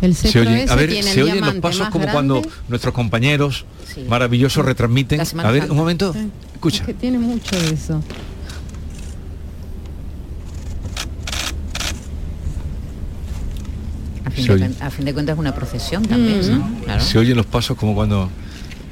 [0.00, 0.38] El Se ese
[0.70, 2.12] a ver, se oyen los pasos como grande.
[2.12, 4.04] cuando nuestros compañeros Sí.
[4.08, 5.20] maravillosos retransmiten.
[5.20, 5.72] A ver, Santa.
[5.72, 6.12] un momento.
[6.12, 6.28] Sí.
[6.54, 6.80] Escucha.
[6.82, 8.00] Es que tiene mucho de eso.
[14.24, 14.74] A fin, Se de, oye.
[14.80, 16.58] a fin de cuentas es una procesión también, Mm.
[16.58, 16.84] ¿no?
[16.84, 17.00] Claro.
[17.02, 18.28] Se oyen los pasos como cuando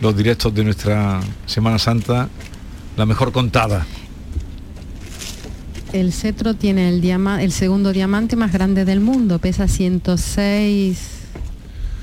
[0.01, 2.29] los directos de nuestra Semana Santa,
[2.97, 3.87] la mejor contada.
[6.01, 10.99] El cetro tiene el, diama- el segundo diamante más grande del mundo, pesa 106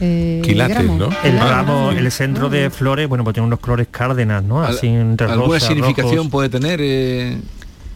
[0.01, 1.13] eh, gramos.
[1.23, 4.61] El ramo, el centro de flores, bueno, pues tiene unos colores cárdenas, ¿no?
[4.63, 6.31] Así entre ¿Alguna rosa, significación rojos.
[6.31, 7.37] puede tener eh,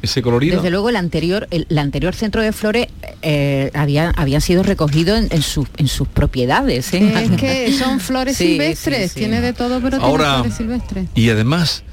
[0.01, 0.57] ese colorido?
[0.57, 2.87] Desde luego el anterior, el, el anterior centro de flores
[3.23, 6.93] eh, había, habían sido recogidos en, en sus, en sus propiedades.
[6.93, 7.11] ¿eh?
[7.23, 9.19] Es que son flores Sí, silvestres, sí, sí.
[9.21, 11.09] tiene de todo, pero Ahora- tiene flores silvestres.
[11.15, 11.83] Y además,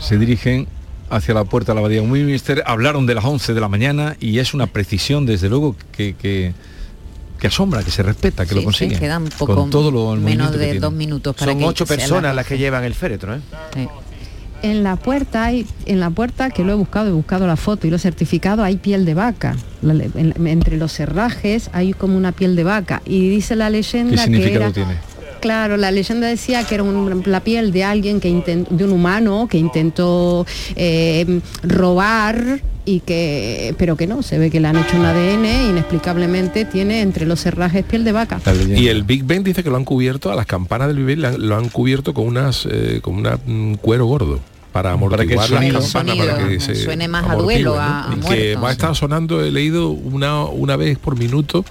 [0.00, 0.66] se dirigen
[1.10, 4.16] hacia la puerta de la abadía de Westminster, hablaron de las 11 de la mañana
[4.20, 6.52] y es una precisión, desde luego, que, que,
[7.38, 8.98] que asombra, que se respeta, que Sí, lo sí, consiguen.
[9.00, 11.84] quedan poco con todo lo, el menos que de dos minutos para Son que ocho
[11.84, 13.40] la personas las que llevan el féretro, ¿eh?
[13.74, 13.88] Sí.
[14.62, 17.86] En la puerta hay, en la puerta que lo he buscado, he buscado la foto
[17.86, 19.56] y lo he certificado, hay piel de vaca.
[19.80, 23.00] La le- en- entre los cerrajes hay como una piel de vaca.
[23.06, 24.72] Y dice la ¿Qué leyenda que significado era.
[24.72, 24.96] tiene?
[25.40, 28.92] Claro, la leyenda decía que era un- la piel de alguien que intentó, de un
[28.92, 34.76] humano que intentó eh, robar y que, pero que no, se ve que le han
[34.76, 38.40] hecho un ADN, inexplicablemente tiene entre los cerrajes piel de vaca.
[38.76, 41.48] Y el Big Ben dice que lo han cubierto, a las campanas del Big Ben
[41.48, 44.40] lo han cubierto con unas con con una mm, cuero gordo
[44.72, 47.34] para Para que el amortiguar sonido- las campanas sonido para que se suene más a
[47.34, 47.80] duelo, ¿no?
[47.80, 51.64] a- a Y que va a estar sonando, he leído una una vez por minuto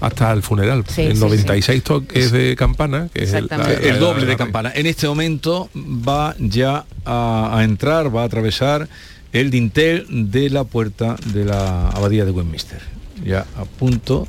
[0.00, 4.26] hasta el funeral, Sí, sí, 96 toques de campana, que es el, la- el doble
[4.26, 4.70] de campana.
[4.74, 8.88] En este momento va ya a, a entrar, va a atravesar
[9.32, 12.80] el dintel de la puerta de la abadía de Westminster.
[13.24, 14.26] Ya a punto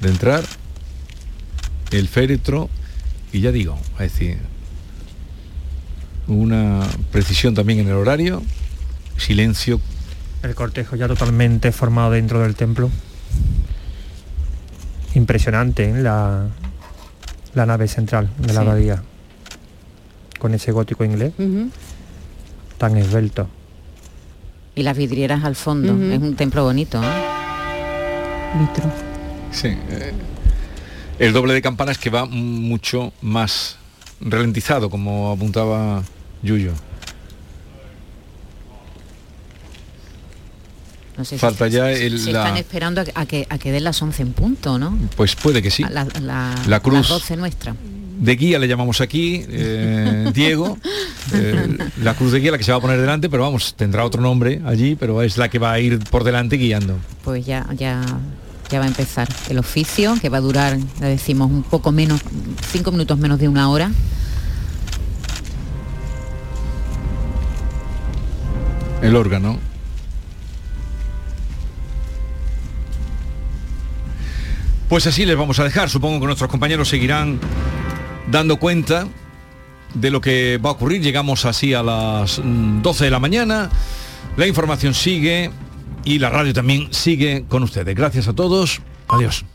[0.00, 0.42] de entrar
[1.90, 2.70] el féretro
[3.32, 4.38] y ya digo, es decir,
[6.28, 8.42] una precisión también en el horario,
[9.16, 9.80] silencio.
[10.42, 12.90] El cortejo ya totalmente formado dentro del templo.
[15.14, 15.94] Impresionante ¿eh?
[16.02, 16.46] la,
[17.54, 18.66] la nave central de la Sí.
[18.66, 19.02] abadía.
[20.38, 21.32] Con ese gótico inglés
[22.78, 23.48] tan esbelto.
[24.74, 25.92] Y las vidrieras al fondo.
[26.12, 27.00] Es un templo bonito.
[27.00, 27.06] ¿eh?
[28.58, 28.90] Vitro.
[29.52, 29.68] Sí.
[29.68, 30.12] eh,
[31.18, 33.76] el doble de campanas que va mucho más
[34.20, 36.02] ralentizado, como apuntaba
[36.42, 36.72] Yuyo.
[41.16, 43.58] No sé si- Falta ya el- se la- están esperando a que, a que, a
[43.58, 44.96] que den las 11 en punto, ¿no?
[45.16, 45.82] Pues puede que sí.
[45.90, 46.94] La, la, La cruz.
[47.00, 47.74] las 12 nuestra.
[48.18, 50.78] De guía le llamamos aquí, eh, Diego,
[51.34, 54.04] eh, la cruz de guía la que se va a poner delante, pero vamos, tendrá
[54.04, 56.98] otro nombre allí, pero es la que va a ir por delante guiando.
[57.24, 58.00] Pues ya, ya,
[58.70, 62.20] ya va a empezar el oficio, que va a durar, ya decimos, un poco menos,
[62.70, 63.90] cinco minutos menos de una hora.
[69.02, 69.58] El órgano.
[74.92, 75.88] Pues así les vamos a dejar.
[75.88, 77.40] Supongo que nuestros compañeros seguirán
[78.30, 79.08] dando cuenta
[79.94, 81.00] de lo que va a ocurrir.
[81.00, 83.70] Llegamos así a las mm, 12 de la mañana.
[84.36, 85.50] La información sigue
[86.04, 87.96] y la radio también sigue con ustedes.
[87.96, 88.82] Gracias a todos.
[89.08, 89.46] Adiós.